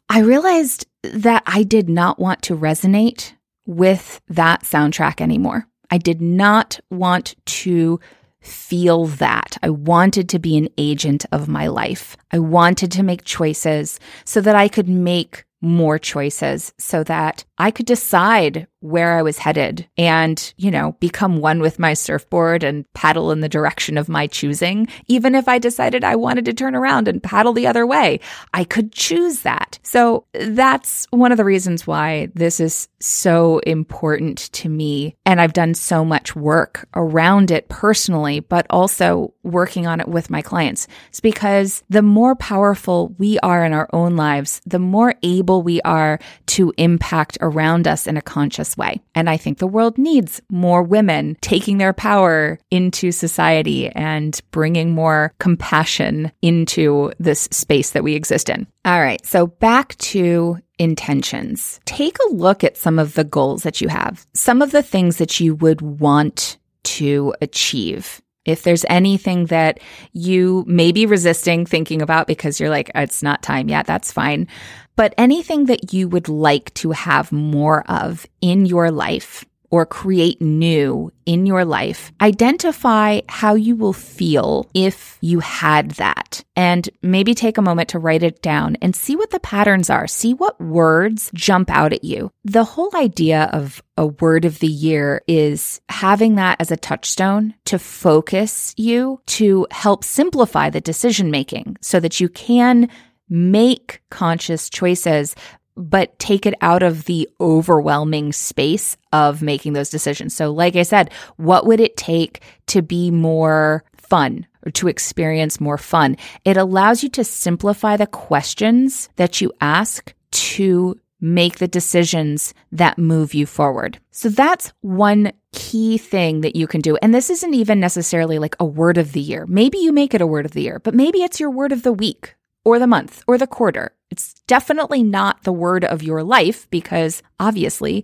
I 0.09 0.19
realized 0.19 0.85
that 1.03 1.43
I 1.45 1.63
did 1.63 1.89
not 1.89 2.19
want 2.19 2.41
to 2.43 2.57
resonate 2.57 3.33
with 3.65 4.21
that 4.27 4.63
soundtrack 4.63 5.21
anymore. 5.21 5.67
I 5.89 5.97
did 5.97 6.21
not 6.21 6.79
want 6.89 7.35
to 7.45 7.99
feel 8.41 9.05
that. 9.05 9.57
I 9.61 9.69
wanted 9.69 10.29
to 10.29 10.39
be 10.39 10.57
an 10.57 10.69
agent 10.77 11.25
of 11.31 11.47
my 11.47 11.67
life. 11.67 12.17
I 12.31 12.39
wanted 12.39 12.91
to 12.93 13.03
make 13.03 13.23
choices 13.23 13.99
so 14.25 14.41
that 14.41 14.55
I 14.55 14.67
could 14.67 14.89
make 14.89 15.45
more 15.61 15.99
choices 15.99 16.73
so 16.79 17.03
that 17.03 17.45
I 17.57 17.69
could 17.69 17.85
decide 17.85 18.67
where 18.81 19.17
I 19.17 19.21
was 19.21 19.37
headed 19.37 19.87
and, 19.97 20.53
you 20.57 20.71
know, 20.71 20.97
become 20.99 21.37
one 21.37 21.59
with 21.59 21.79
my 21.79 21.93
surfboard 21.93 22.63
and 22.63 22.91
paddle 22.93 23.31
in 23.31 23.39
the 23.39 23.49
direction 23.49 23.97
of 23.97 24.09
my 24.09 24.27
choosing. 24.27 24.87
Even 25.07 25.35
if 25.35 25.47
I 25.47 25.59
decided 25.59 26.03
I 26.03 26.15
wanted 26.15 26.45
to 26.45 26.53
turn 26.53 26.75
around 26.75 27.07
and 27.07 27.23
paddle 27.23 27.53
the 27.53 27.67
other 27.67 27.85
way, 27.87 28.19
I 28.53 28.63
could 28.63 28.91
choose 28.91 29.41
that. 29.41 29.79
So 29.83 30.25
that's 30.33 31.07
one 31.11 31.31
of 31.31 31.37
the 31.37 31.45
reasons 31.45 31.85
why 31.87 32.29
this 32.33 32.59
is 32.59 32.87
so 32.99 33.59
important 33.59 34.51
to 34.53 34.69
me. 34.69 35.15
And 35.25 35.39
I've 35.39 35.53
done 35.53 35.73
so 35.73 36.03
much 36.03 36.35
work 36.35 36.87
around 36.95 37.51
it 37.51 37.69
personally, 37.69 38.39
but 38.39 38.65
also 38.69 39.33
working 39.43 39.87
on 39.87 39.99
it 39.99 40.07
with 40.07 40.29
my 40.29 40.41
clients. 40.41 40.87
It's 41.09 41.19
because 41.19 41.83
the 41.89 42.01
more 42.01 42.35
powerful 42.35 43.13
we 43.17 43.37
are 43.39 43.63
in 43.63 43.73
our 43.73 43.89
own 43.93 44.15
lives, 44.15 44.61
the 44.65 44.79
more 44.79 45.15
able 45.21 45.61
we 45.61 45.81
are 45.81 46.19
to 46.47 46.73
impact 46.77 47.37
around 47.41 47.87
us 47.87 48.07
in 48.07 48.17
a 48.17 48.21
conscious 48.21 48.70
way. 48.77 49.01
And 49.15 49.29
I 49.29 49.37
think 49.37 49.57
the 49.57 49.67
world 49.67 49.97
needs 49.97 50.41
more 50.49 50.83
women 50.83 51.37
taking 51.41 51.77
their 51.77 51.93
power 51.93 52.59
into 52.69 53.11
society 53.11 53.89
and 53.89 54.39
bringing 54.51 54.91
more 54.91 55.33
compassion 55.39 56.31
into 56.41 57.11
this 57.19 57.41
space 57.51 57.91
that 57.91 58.03
we 58.03 58.15
exist 58.15 58.49
in. 58.49 58.67
All 58.85 59.01
right. 59.01 59.25
So 59.25 59.47
back 59.47 59.95
to 59.97 60.57
intentions. 60.79 61.79
Take 61.85 62.17
a 62.19 62.33
look 62.33 62.63
at 62.63 62.77
some 62.77 62.97
of 62.97 63.13
the 63.13 63.23
goals 63.23 63.63
that 63.63 63.81
you 63.81 63.87
have, 63.87 64.25
some 64.33 64.61
of 64.61 64.71
the 64.71 64.81
things 64.83 65.17
that 65.17 65.39
you 65.39 65.55
would 65.55 65.81
want 65.81 66.57
to 66.83 67.33
achieve. 67.41 68.21
If 68.43 68.63
there's 68.63 68.85
anything 68.89 69.45
that 69.47 69.79
you 70.13 70.63
may 70.67 70.91
be 70.91 71.05
resisting 71.05 71.65
thinking 71.65 72.01
about 72.01 72.25
because 72.25 72.59
you're 72.59 72.71
like, 72.71 72.89
it's 72.95 73.21
not 73.21 73.43
time 73.43 73.69
yet, 73.69 73.85
that's 73.85 74.11
fine. 74.11 74.47
But 74.95 75.13
anything 75.17 75.65
that 75.65 75.93
you 75.93 76.07
would 76.07 76.29
like 76.29 76.73
to 76.75 76.91
have 76.91 77.31
more 77.31 77.83
of 77.89 78.25
in 78.41 78.65
your 78.65 78.91
life, 78.91 79.45
or 79.71 79.85
create 79.85 80.41
new 80.41 81.11
in 81.25 81.45
your 81.45 81.63
life, 81.63 82.11
identify 82.19 83.21
how 83.29 83.55
you 83.55 83.75
will 83.75 83.93
feel 83.93 84.69
if 84.73 85.17
you 85.21 85.39
had 85.39 85.91
that. 85.91 86.43
And 86.57 86.87
maybe 87.01 87.33
take 87.33 87.57
a 87.57 87.61
moment 87.61 87.89
to 87.89 87.99
write 87.99 88.21
it 88.21 88.41
down 88.41 88.75
and 88.81 88.95
see 88.95 89.15
what 89.15 89.31
the 89.31 89.39
patterns 89.39 89.89
are. 89.89 90.07
See 90.07 90.33
what 90.33 90.59
words 90.59 91.31
jump 91.33 91.71
out 91.71 91.93
at 91.93 92.03
you. 92.03 92.31
The 92.43 92.65
whole 92.65 92.91
idea 92.95 93.49
of 93.53 93.81
a 93.97 94.07
word 94.07 94.45
of 94.45 94.59
the 94.59 94.67
year 94.67 95.21
is 95.27 95.79
having 95.87 96.35
that 96.35 96.59
as 96.59 96.71
a 96.71 96.77
touchstone 96.77 97.53
to 97.65 97.79
focus 97.79 98.73
you 98.77 99.21
to 99.27 99.67
help 99.71 100.03
simplify 100.03 100.69
the 100.69 100.81
decision 100.81 101.31
making 101.31 101.77
so 101.81 101.99
that 102.01 102.19
you 102.19 102.27
can 102.27 102.89
make 103.31 104.01
conscious 104.11 104.69
choices 104.69 105.35
but 105.77 106.17
take 106.19 106.45
it 106.45 106.53
out 106.61 106.83
of 106.83 107.05
the 107.05 107.29
overwhelming 107.39 108.33
space 108.33 108.97
of 109.13 109.41
making 109.41 109.73
those 109.73 109.89
decisions. 109.89 110.35
So, 110.35 110.51
like 110.51 110.75
I 110.75 110.83
said, 110.83 111.11
what 111.37 111.65
would 111.65 111.79
it 111.79 111.97
take 111.97 112.41
to 112.67 112.81
be 112.81 113.09
more 113.09 113.83
fun 113.95 114.45
or 114.65 114.71
to 114.71 114.87
experience 114.89 115.61
more 115.61 115.77
fun? 115.77 116.17
It 116.45 116.57
allows 116.57 117.03
you 117.03 117.09
to 117.09 117.23
simplify 117.23 117.97
the 117.97 118.07
questions 118.07 119.09
that 119.15 119.41
you 119.41 119.53
ask 119.61 120.13
to 120.31 120.99
make 121.21 121.59
the 121.59 121.67
decisions 121.67 122.53
that 122.71 122.97
move 122.97 123.33
you 123.33 123.45
forward. 123.45 123.99
So 124.09 124.27
that's 124.27 124.73
one 124.81 125.31
key 125.53 125.99
thing 125.99 126.41
that 126.41 126.55
you 126.55 126.65
can 126.65 126.81
do. 126.81 126.97
And 126.97 127.13
this 127.13 127.29
isn't 127.29 127.53
even 127.53 127.79
necessarily 127.79 128.39
like 128.39 128.55
a 128.59 128.65
word 128.65 128.97
of 128.97 129.11
the 129.11 129.21
year. 129.21 129.45
Maybe 129.47 129.77
you 129.77 129.91
make 129.91 130.15
it 130.15 130.21
a 130.21 130.27
word 130.27 130.45
of 130.45 130.53
the 130.53 130.63
year, 130.63 130.79
but 130.79 130.95
maybe 130.95 131.21
it's 131.21 131.39
your 131.39 131.51
word 131.51 131.71
of 131.71 131.83
the 131.83 131.93
week 131.93 132.35
or 132.63 132.79
the 132.79 132.87
month 132.87 133.23
or 133.27 133.37
the 133.37 133.47
quarter. 133.47 133.93
It's 134.09 134.33
definitely 134.47 135.03
not 135.03 135.43
the 135.43 135.53
word 135.53 135.85
of 135.85 136.03
your 136.03 136.23
life 136.23 136.69
because 136.69 137.23
obviously 137.39 138.03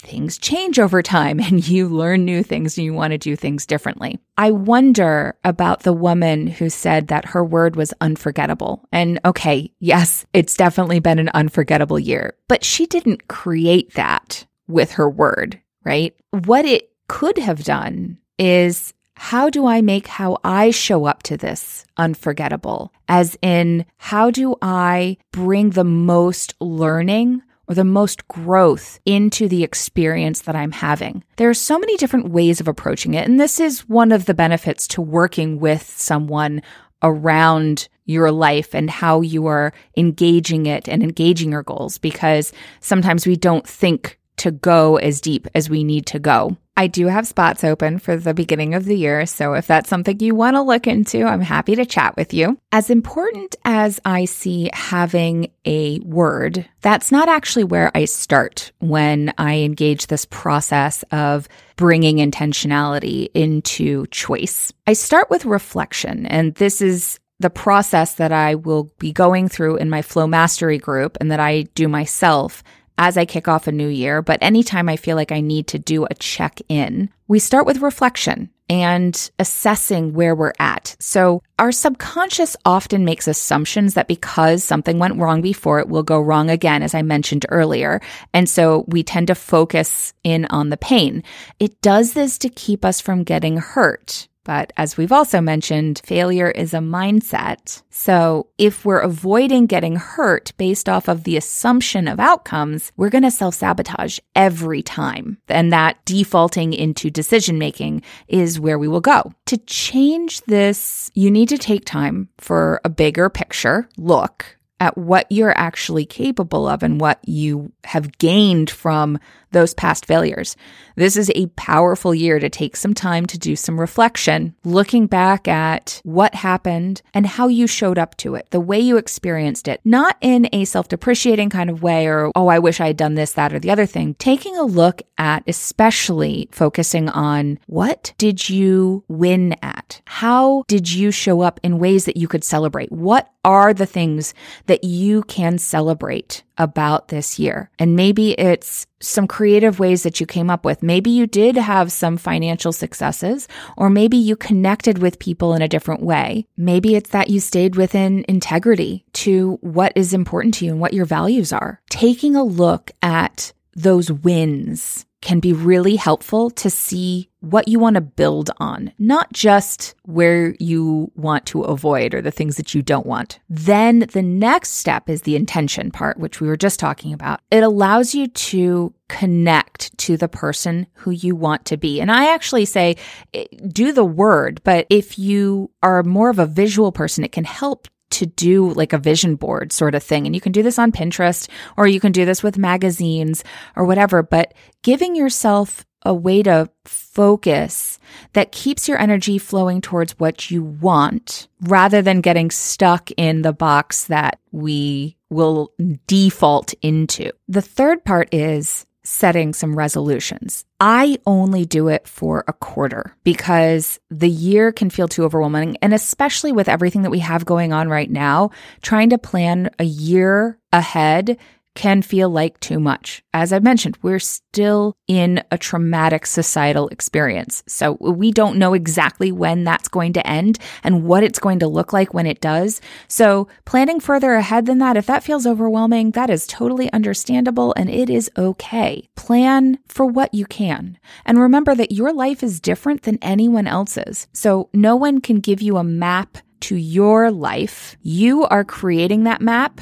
things 0.00 0.38
change 0.38 0.78
over 0.78 1.02
time 1.02 1.40
and 1.44 1.66
you 1.66 1.88
learn 1.88 2.24
new 2.24 2.42
things 2.42 2.78
and 2.78 2.84
you 2.84 2.94
want 2.94 3.10
to 3.12 3.18
do 3.18 3.36
things 3.36 3.66
differently. 3.66 4.18
I 4.36 4.52
wonder 4.52 5.36
about 5.44 5.82
the 5.82 5.92
woman 5.92 6.46
who 6.46 6.70
said 6.70 7.08
that 7.08 7.26
her 7.26 7.44
word 7.44 7.76
was 7.76 7.92
unforgettable. 8.00 8.86
And 8.92 9.20
okay, 9.24 9.72
yes, 9.80 10.24
it's 10.32 10.56
definitely 10.56 11.00
been 11.00 11.18
an 11.18 11.30
unforgettable 11.34 11.98
year, 11.98 12.34
but 12.46 12.64
she 12.64 12.86
didn't 12.86 13.28
create 13.28 13.94
that 13.94 14.46
with 14.68 14.92
her 14.92 15.10
word, 15.10 15.60
right? 15.84 16.14
What 16.30 16.64
it 16.64 16.92
could 17.08 17.38
have 17.38 17.64
done 17.64 18.18
is 18.38 18.94
how 19.18 19.50
do 19.50 19.66
I 19.66 19.82
make 19.82 20.06
how 20.06 20.38
I 20.44 20.70
show 20.70 21.04
up 21.04 21.22
to 21.24 21.36
this 21.36 21.84
unforgettable? 21.96 22.92
As 23.08 23.36
in, 23.42 23.84
how 23.96 24.30
do 24.30 24.54
I 24.62 25.18
bring 25.32 25.70
the 25.70 25.84
most 25.84 26.54
learning 26.60 27.42
or 27.68 27.74
the 27.74 27.84
most 27.84 28.26
growth 28.28 28.98
into 29.04 29.46
the 29.46 29.62
experience 29.62 30.40
that 30.42 30.56
I'm 30.56 30.72
having. 30.72 31.22
There 31.36 31.50
are 31.50 31.54
so 31.54 31.78
many 31.78 31.98
different 31.98 32.30
ways 32.30 32.60
of 32.60 32.68
approaching 32.68 33.12
it. 33.12 33.28
And 33.28 33.38
this 33.38 33.60
is 33.60 33.86
one 33.86 34.10
of 34.10 34.24
the 34.24 34.32
benefits 34.32 34.88
to 34.88 35.02
working 35.02 35.60
with 35.60 35.82
someone 35.82 36.62
around 37.02 37.88
your 38.06 38.32
life 38.32 38.74
and 38.74 38.88
how 38.88 39.20
you 39.20 39.46
are 39.46 39.72
engaging 39.96 40.66
it 40.66 40.88
and 40.88 41.02
engaging 41.02 41.52
your 41.52 41.62
goals 41.62 41.98
because 41.98 42.52
sometimes 42.80 43.26
we 43.26 43.36
don't 43.36 43.68
think 43.68 44.17
to 44.38 44.50
go 44.50 44.96
as 44.96 45.20
deep 45.20 45.46
as 45.54 45.70
we 45.70 45.84
need 45.84 46.06
to 46.06 46.18
go. 46.18 46.56
I 46.78 46.86
do 46.86 47.08
have 47.08 47.26
spots 47.26 47.64
open 47.64 47.98
for 47.98 48.16
the 48.16 48.32
beginning 48.32 48.74
of 48.74 48.84
the 48.84 48.96
year, 48.96 49.26
so 49.26 49.54
if 49.54 49.66
that's 49.66 49.88
something 49.88 50.20
you 50.20 50.36
want 50.36 50.54
to 50.54 50.62
look 50.62 50.86
into, 50.86 51.24
I'm 51.24 51.40
happy 51.40 51.74
to 51.74 51.84
chat 51.84 52.16
with 52.16 52.32
you. 52.32 52.56
As 52.70 52.88
important 52.88 53.56
as 53.64 53.98
I 54.04 54.26
see 54.26 54.70
having 54.72 55.50
a 55.64 55.98
word, 55.98 56.68
that's 56.80 57.10
not 57.10 57.28
actually 57.28 57.64
where 57.64 57.90
I 57.96 58.04
start 58.04 58.70
when 58.78 59.34
I 59.38 59.56
engage 59.56 60.06
this 60.06 60.24
process 60.26 61.02
of 61.10 61.48
bringing 61.74 62.18
intentionality 62.18 63.28
into 63.34 64.06
choice. 64.12 64.72
I 64.86 64.92
start 64.92 65.30
with 65.30 65.46
reflection, 65.46 66.26
and 66.26 66.54
this 66.54 66.80
is 66.80 67.18
the 67.40 67.50
process 67.50 68.14
that 68.14 68.32
I 68.32 68.54
will 68.54 68.90
be 68.98 69.12
going 69.12 69.48
through 69.48 69.76
in 69.76 69.90
my 69.90 70.02
flow 70.02 70.26
mastery 70.26 70.78
group 70.78 71.16
and 71.20 71.30
that 71.30 71.40
I 71.40 71.62
do 71.74 71.88
myself 71.88 72.62
as 72.98 73.16
I 73.16 73.24
kick 73.24 73.48
off 73.48 73.66
a 73.66 73.72
new 73.72 73.88
year, 73.88 74.20
but 74.20 74.42
anytime 74.42 74.88
I 74.88 74.96
feel 74.96 75.16
like 75.16 75.32
I 75.32 75.40
need 75.40 75.68
to 75.68 75.78
do 75.78 76.04
a 76.04 76.14
check 76.14 76.60
in, 76.68 77.10
we 77.28 77.38
start 77.38 77.64
with 77.64 77.80
reflection 77.80 78.50
and 78.68 79.30
assessing 79.38 80.12
where 80.12 80.34
we're 80.34 80.52
at. 80.58 80.94
So 80.98 81.42
our 81.58 81.72
subconscious 81.72 82.56
often 82.64 83.04
makes 83.04 83.26
assumptions 83.26 83.94
that 83.94 84.08
because 84.08 84.62
something 84.62 84.98
went 84.98 85.16
wrong 85.16 85.40
before, 85.40 85.78
it 85.78 85.88
will 85.88 86.02
go 86.02 86.20
wrong 86.20 86.50
again, 86.50 86.82
as 86.82 86.94
I 86.94 87.02
mentioned 87.02 87.46
earlier. 87.48 88.00
And 88.34 88.48
so 88.48 88.84
we 88.88 89.02
tend 89.02 89.28
to 89.28 89.34
focus 89.34 90.12
in 90.22 90.44
on 90.46 90.68
the 90.68 90.76
pain. 90.76 91.22
It 91.58 91.80
does 91.80 92.12
this 92.12 92.36
to 92.38 92.48
keep 92.50 92.84
us 92.84 93.00
from 93.00 93.24
getting 93.24 93.56
hurt. 93.56 94.27
But 94.48 94.72
as 94.78 94.96
we've 94.96 95.12
also 95.12 95.42
mentioned, 95.42 96.00
failure 96.06 96.50
is 96.50 96.72
a 96.72 96.78
mindset. 96.78 97.82
So 97.90 98.46
if 98.56 98.82
we're 98.82 98.98
avoiding 98.98 99.66
getting 99.66 99.96
hurt 99.96 100.54
based 100.56 100.88
off 100.88 101.06
of 101.06 101.24
the 101.24 101.36
assumption 101.36 102.08
of 102.08 102.18
outcomes, 102.18 102.90
we're 102.96 103.10
going 103.10 103.24
to 103.24 103.30
self 103.30 103.56
sabotage 103.56 104.18
every 104.34 104.80
time. 104.80 105.36
And 105.48 105.70
that 105.74 106.02
defaulting 106.06 106.72
into 106.72 107.10
decision 107.10 107.58
making 107.58 108.00
is 108.26 108.58
where 108.58 108.78
we 108.78 108.88
will 108.88 109.02
go. 109.02 109.34
To 109.48 109.58
change 109.58 110.40
this, 110.44 111.10
you 111.12 111.30
need 111.30 111.50
to 111.50 111.58
take 111.58 111.84
time 111.84 112.30
for 112.38 112.80
a 112.86 112.88
bigger 112.88 113.28
picture 113.28 113.86
look 113.98 114.56
at 114.80 114.96
what 114.96 115.26
you're 115.30 115.58
actually 115.58 116.06
capable 116.06 116.66
of 116.66 116.82
and 116.82 117.00
what 117.00 117.18
you 117.26 117.70
have 117.84 118.16
gained 118.16 118.70
from 118.70 119.18
those 119.52 119.74
past 119.74 120.06
failures. 120.06 120.56
This 120.96 121.16
is 121.16 121.30
a 121.34 121.46
powerful 121.48 122.14
year 122.14 122.38
to 122.38 122.48
take 122.48 122.76
some 122.76 122.94
time 122.94 123.26
to 123.26 123.38
do 123.38 123.54
some 123.56 123.78
reflection, 123.78 124.54
looking 124.64 125.06
back 125.06 125.46
at 125.46 126.00
what 126.04 126.34
happened 126.34 127.02
and 127.14 127.26
how 127.26 127.48
you 127.48 127.66
showed 127.66 127.98
up 127.98 128.16
to 128.18 128.34
it, 128.34 128.48
the 128.50 128.60
way 128.60 128.80
you 128.80 128.96
experienced 128.96 129.68
it, 129.68 129.80
not 129.84 130.16
in 130.20 130.48
a 130.52 130.64
self 130.64 130.88
depreciating 130.88 131.50
kind 131.50 131.70
of 131.70 131.82
way 131.82 132.06
or, 132.06 132.32
oh, 132.34 132.48
I 132.48 132.58
wish 132.58 132.80
I 132.80 132.88
had 132.88 132.96
done 132.96 133.14
this, 133.14 133.32
that, 133.32 133.52
or 133.52 133.58
the 133.58 133.70
other 133.70 133.86
thing. 133.86 134.14
Taking 134.14 134.56
a 134.56 134.64
look 134.64 135.02
at, 135.18 135.44
especially 135.46 136.48
focusing 136.52 137.08
on 137.08 137.58
what 137.66 138.12
did 138.18 138.48
you 138.48 139.04
win 139.08 139.54
at? 139.62 140.00
How 140.06 140.64
did 140.68 140.92
you 140.92 141.10
show 141.10 141.40
up 141.40 141.60
in 141.62 141.78
ways 141.78 142.04
that 142.04 142.16
you 142.16 142.28
could 142.28 142.44
celebrate? 142.44 142.90
What 142.90 143.30
are 143.44 143.72
the 143.72 143.86
things 143.86 144.34
that 144.66 144.84
you 144.84 145.22
can 145.22 145.58
celebrate 145.58 146.42
about 146.58 147.08
this 147.08 147.38
year? 147.38 147.70
And 147.78 147.96
maybe 147.96 148.32
it's 148.32 148.86
some 149.00 149.26
creative 149.26 149.78
ways 149.78 150.02
that 150.02 150.20
you 150.20 150.26
came 150.26 150.50
up 150.50 150.64
with. 150.64 150.82
Maybe 150.82 151.10
you 151.10 151.26
did 151.26 151.56
have 151.56 151.92
some 151.92 152.16
financial 152.16 152.72
successes, 152.72 153.48
or 153.76 153.88
maybe 153.88 154.16
you 154.16 154.36
connected 154.36 154.98
with 154.98 155.18
people 155.18 155.54
in 155.54 155.62
a 155.62 155.68
different 155.68 156.02
way. 156.02 156.46
Maybe 156.56 156.96
it's 156.96 157.10
that 157.10 157.30
you 157.30 157.40
stayed 157.40 157.76
within 157.76 158.24
integrity 158.28 159.04
to 159.14 159.58
what 159.60 159.92
is 159.94 160.12
important 160.12 160.54
to 160.54 160.64
you 160.64 160.72
and 160.72 160.80
what 160.80 160.94
your 160.94 161.06
values 161.06 161.52
are. 161.52 161.80
Taking 161.88 162.34
a 162.36 162.44
look 162.44 162.90
at 163.02 163.52
those 163.74 164.10
wins 164.10 165.06
can 165.20 165.40
be 165.40 165.52
really 165.52 165.96
helpful 165.96 166.50
to 166.50 166.70
see 166.70 167.27
what 167.40 167.68
you 167.68 167.78
want 167.78 167.94
to 167.94 168.00
build 168.00 168.50
on, 168.58 168.92
not 168.98 169.32
just 169.32 169.94
where 170.04 170.54
you 170.58 171.10
want 171.14 171.46
to 171.46 171.62
avoid 171.62 172.14
or 172.14 172.20
the 172.20 172.30
things 172.30 172.56
that 172.56 172.74
you 172.74 172.82
don't 172.82 173.06
want. 173.06 173.38
Then 173.48 174.00
the 174.00 174.22
next 174.22 174.70
step 174.70 175.08
is 175.08 175.22
the 175.22 175.36
intention 175.36 175.90
part, 175.90 176.18
which 176.18 176.40
we 176.40 176.48
were 176.48 176.56
just 176.56 176.80
talking 176.80 177.12
about. 177.12 177.40
It 177.50 177.62
allows 177.62 178.14
you 178.14 178.26
to 178.26 178.92
connect 179.08 179.96
to 179.98 180.16
the 180.16 180.28
person 180.28 180.86
who 180.94 181.12
you 181.12 181.36
want 181.36 181.64
to 181.66 181.76
be. 181.76 182.00
And 182.00 182.10
I 182.10 182.34
actually 182.34 182.64
say 182.64 182.96
eh, 183.32 183.44
do 183.68 183.92
the 183.92 184.04
word, 184.04 184.60
but 184.64 184.86
if 184.90 185.18
you 185.18 185.70
are 185.82 186.02
more 186.02 186.30
of 186.30 186.38
a 186.38 186.46
visual 186.46 186.92
person, 186.92 187.24
it 187.24 187.32
can 187.32 187.44
help 187.44 187.88
to 188.10 188.26
do 188.26 188.70
like 188.72 188.92
a 188.92 188.98
vision 188.98 189.36
board 189.36 189.70
sort 189.72 189.94
of 189.94 190.02
thing. 190.02 190.26
And 190.26 190.34
you 190.34 190.40
can 190.40 190.52
do 190.52 190.62
this 190.62 190.78
on 190.78 190.92
Pinterest 190.92 191.48
or 191.76 191.86
you 191.86 192.00
can 192.00 192.12
do 192.12 192.24
this 192.24 192.42
with 192.42 192.58
magazines 192.58 193.44
or 193.76 193.84
whatever, 193.84 194.22
but 194.22 194.54
giving 194.82 195.14
yourself 195.14 195.84
a 196.02 196.14
way 196.14 196.42
to 196.42 196.70
focus 196.84 197.98
that 198.32 198.52
keeps 198.52 198.88
your 198.88 198.98
energy 198.98 199.38
flowing 199.38 199.80
towards 199.80 200.18
what 200.18 200.50
you 200.50 200.62
want 200.62 201.48
rather 201.62 202.02
than 202.02 202.20
getting 202.20 202.50
stuck 202.50 203.10
in 203.16 203.42
the 203.42 203.52
box 203.52 204.04
that 204.04 204.38
we 204.52 205.16
will 205.30 205.72
default 206.06 206.74
into. 206.82 207.30
The 207.48 207.62
third 207.62 208.04
part 208.04 208.32
is 208.32 208.86
setting 209.08 209.54
some 209.54 209.76
resolutions. 209.76 210.64
I 210.80 211.18
only 211.26 211.64
do 211.64 211.88
it 211.88 212.06
for 212.06 212.44
a 212.46 212.52
quarter 212.52 213.16
because 213.24 213.98
the 214.10 214.28
year 214.28 214.70
can 214.70 214.90
feel 214.90 215.08
too 215.08 215.24
overwhelming. 215.24 215.78
And 215.80 215.94
especially 215.94 216.52
with 216.52 216.68
everything 216.68 217.02
that 217.02 217.10
we 217.10 217.20
have 217.20 217.46
going 217.46 217.72
on 217.72 217.88
right 217.88 218.10
now, 218.10 218.50
trying 218.82 219.10
to 219.10 219.18
plan 219.18 219.70
a 219.78 219.84
year 219.84 220.58
ahead 220.72 221.38
can 221.78 222.02
feel 222.02 222.28
like 222.28 222.58
too 222.58 222.80
much. 222.80 223.22
As 223.32 223.52
I 223.52 223.60
mentioned, 223.60 223.96
we're 224.02 224.18
still 224.18 224.96
in 225.06 225.44
a 225.52 225.56
traumatic 225.56 226.26
societal 226.26 226.88
experience. 226.88 227.62
So 227.68 227.92
we 228.00 228.32
don't 228.32 228.58
know 228.58 228.74
exactly 228.74 229.30
when 229.30 229.62
that's 229.62 229.86
going 229.86 230.12
to 230.14 230.26
end 230.26 230.58
and 230.82 231.04
what 231.04 231.22
it's 231.22 231.38
going 231.38 231.60
to 231.60 231.68
look 231.68 231.92
like 231.92 232.12
when 232.12 232.26
it 232.26 232.40
does. 232.40 232.80
So 233.06 233.46
planning 233.64 234.00
further 234.00 234.34
ahead 234.34 234.66
than 234.66 234.78
that, 234.78 234.96
if 234.96 235.06
that 235.06 235.22
feels 235.22 235.46
overwhelming, 235.46 236.10
that 236.10 236.30
is 236.30 236.48
totally 236.48 236.92
understandable 236.92 237.72
and 237.76 237.88
it 237.88 238.10
is 238.10 238.28
okay. 238.36 239.08
Plan 239.14 239.78
for 239.86 240.04
what 240.04 240.34
you 240.34 240.46
can. 240.46 240.98
And 241.24 241.38
remember 241.38 241.76
that 241.76 241.92
your 241.92 242.12
life 242.12 242.42
is 242.42 242.58
different 242.58 243.02
than 243.02 243.20
anyone 243.22 243.68
else's. 243.68 244.26
So 244.32 244.68
no 244.74 244.96
one 244.96 245.20
can 245.20 245.38
give 245.38 245.62
you 245.62 245.76
a 245.76 245.84
map 245.84 246.38
to 246.62 246.74
your 246.74 247.30
life. 247.30 247.96
You 248.02 248.46
are 248.46 248.64
creating 248.64 249.22
that 249.24 249.40
map 249.40 249.80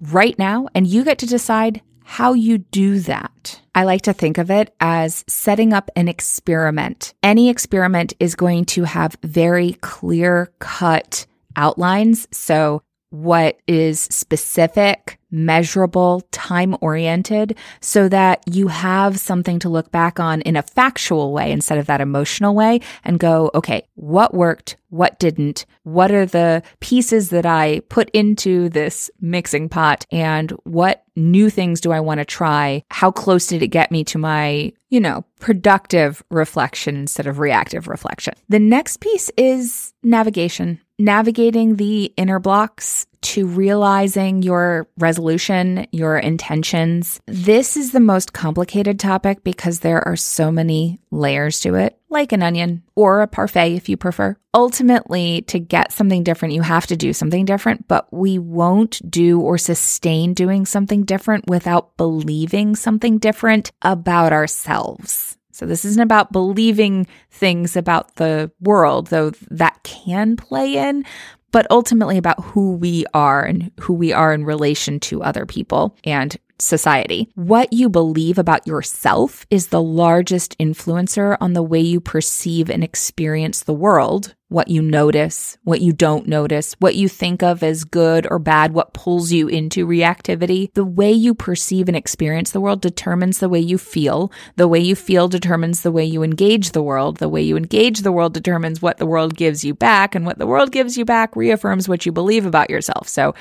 right 0.00 0.38
now, 0.38 0.68
and 0.74 0.86
you 0.86 1.04
get 1.04 1.18
to 1.18 1.26
decide 1.26 1.82
how 2.04 2.32
you 2.32 2.58
do 2.58 3.00
that. 3.00 3.60
I 3.74 3.84
like 3.84 4.02
to 4.02 4.12
think 4.12 4.38
of 4.38 4.50
it 4.50 4.74
as 4.80 5.24
setting 5.28 5.72
up 5.72 5.90
an 5.94 6.08
experiment. 6.08 7.12
Any 7.22 7.50
experiment 7.50 8.14
is 8.18 8.34
going 8.34 8.64
to 8.66 8.84
have 8.84 9.16
very 9.22 9.74
clear 9.82 10.50
cut 10.58 11.26
outlines. 11.54 12.26
So 12.30 12.82
what 13.10 13.58
is 13.66 14.00
specific, 14.00 15.18
measurable, 15.30 16.22
time 16.30 16.76
oriented 16.80 17.56
so 17.80 18.08
that 18.08 18.42
you 18.46 18.68
have 18.68 19.18
something 19.18 19.58
to 19.58 19.68
look 19.68 19.90
back 19.90 20.18
on 20.18 20.40
in 20.42 20.56
a 20.56 20.62
factual 20.62 21.32
way 21.32 21.50
instead 21.50 21.78
of 21.78 21.86
that 21.86 22.00
emotional 22.00 22.54
way 22.54 22.80
and 23.04 23.18
go, 23.18 23.50
okay, 23.54 23.86
what 23.94 24.34
worked? 24.34 24.76
What 24.90 25.18
didn't? 25.18 25.66
What 25.82 26.10
are 26.12 26.26
the 26.26 26.62
pieces 26.80 27.30
that 27.30 27.44
I 27.44 27.80
put 27.88 28.08
into 28.10 28.68
this 28.70 29.10
mixing 29.20 29.68
pot? 29.68 30.06
And 30.10 30.50
what 30.64 31.04
new 31.14 31.50
things 31.50 31.80
do 31.80 31.92
I 31.92 32.00
want 32.00 32.18
to 32.18 32.24
try? 32.24 32.82
How 32.90 33.10
close 33.10 33.46
did 33.46 33.62
it 33.62 33.68
get 33.68 33.90
me 33.90 34.04
to 34.04 34.18
my, 34.18 34.72
you 34.88 35.00
know, 35.00 35.24
productive 35.40 36.22
reflection 36.30 36.96
instead 36.96 37.26
of 37.26 37.38
reactive 37.38 37.86
reflection? 37.86 38.34
The 38.48 38.58
next 38.58 39.00
piece 39.00 39.30
is 39.36 39.92
navigation 40.02 40.80
navigating 40.98 41.76
the 41.76 42.12
inner 42.16 42.38
blocks 42.38 43.06
to 43.20 43.46
realizing 43.46 44.42
your 44.42 44.88
resolution, 44.96 45.86
your 45.92 46.18
intentions. 46.18 47.20
This 47.26 47.76
is 47.76 47.92
the 47.92 48.00
most 48.00 48.32
complicated 48.32 49.00
topic 49.00 49.42
because 49.42 49.80
there 49.80 50.06
are 50.06 50.16
so 50.16 50.52
many 50.52 51.00
layers 51.10 51.60
to 51.60 51.74
it, 51.74 51.98
like 52.10 52.32
an 52.32 52.42
onion 52.42 52.82
or 52.94 53.20
a 53.20 53.26
parfait 53.26 53.74
if 53.74 53.88
you 53.88 53.96
prefer. 53.96 54.36
Ultimately, 54.54 55.42
to 55.42 55.58
get 55.58 55.92
something 55.92 56.22
different, 56.22 56.54
you 56.54 56.62
have 56.62 56.86
to 56.88 56.96
do 56.96 57.12
something 57.12 57.44
different, 57.44 57.88
but 57.88 58.12
we 58.12 58.38
won't 58.38 59.00
do 59.10 59.40
or 59.40 59.58
sustain 59.58 60.34
doing 60.34 60.64
something 60.64 61.04
different 61.04 61.46
without 61.48 61.96
believing 61.96 62.76
something 62.76 63.18
different 63.18 63.72
about 63.82 64.32
ourselves. 64.32 65.37
So 65.58 65.66
this 65.66 65.84
isn't 65.84 66.00
about 66.00 66.30
believing 66.30 67.08
things 67.32 67.76
about 67.76 68.14
the 68.14 68.52
world, 68.60 69.08
though 69.08 69.30
that 69.50 69.82
can 69.82 70.36
play 70.36 70.76
in, 70.76 71.04
but 71.50 71.66
ultimately 71.68 72.16
about 72.16 72.44
who 72.44 72.76
we 72.76 73.04
are 73.12 73.42
and 73.42 73.72
who 73.80 73.94
we 73.94 74.12
are 74.12 74.32
in 74.32 74.44
relation 74.44 75.00
to 75.00 75.20
other 75.20 75.46
people 75.46 75.96
and 76.04 76.36
society. 76.60 77.28
What 77.34 77.72
you 77.72 77.88
believe 77.88 78.38
about 78.38 78.68
yourself 78.68 79.46
is 79.50 79.68
the 79.68 79.82
largest 79.82 80.56
influencer 80.58 81.36
on 81.40 81.54
the 81.54 81.62
way 81.62 81.80
you 81.80 82.00
perceive 82.00 82.70
and 82.70 82.84
experience 82.84 83.64
the 83.64 83.74
world, 83.74 84.36
what 84.48 84.68
you 84.68 84.80
notice, 84.80 85.58
what 85.64 85.82
you 85.82 85.92
don't 85.92 86.26
notice, 86.26 86.74
what 86.78 86.94
you 86.94 87.08
think 87.08 87.42
of 87.42 87.62
as 87.62 87.84
good 87.84 88.26
or 88.30 88.38
bad, 88.38 88.72
what 88.72 88.94
pulls 88.94 89.30
you 89.30 89.46
into 89.46 89.86
reactivity. 89.86 90.72
The 90.72 90.84
way 90.84 91.12
you 91.12 91.34
perceive 91.34 91.86
and 91.86 91.96
experience 91.96 92.50
the 92.50 92.60
world 92.60 92.80
determines 92.80 93.40
the 93.40 93.48
way 93.48 93.60
you 93.60 93.76
feel. 93.76 94.32
The 94.56 94.68
way 94.68 94.80
you 94.80 94.96
feel 94.96 95.28
determines 95.28 95.82
the 95.82 95.92
way 95.92 96.04
you 96.04 96.22
engage 96.22 96.72
the 96.72 96.82
world. 96.82 97.18
The 97.18 97.28
way 97.28 97.42
you 97.42 97.56
engage 97.56 98.00
the 98.00 98.12
world 98.12 98.32
determines 98.32 98.80
what 98.80 98.96
the 98.96 99.06
world 99.06 99.36
gives 99.36 99.64
you 99.64 99.74
back, 99.74 100.14
and 100.14 100.24
what 100.24 100.38
the 100.38 100.46
world 100.46 100.72
gives 100.72 100.96
you 100.96 101.04
back 101.04 101.36
reaffirms 101.36 101.88
what 101.88 102.06
you 102.06 102.12
believe 102.12 102.46
about 102.46 102.70
yourself. 102.70 103.06
So 103.06 103.34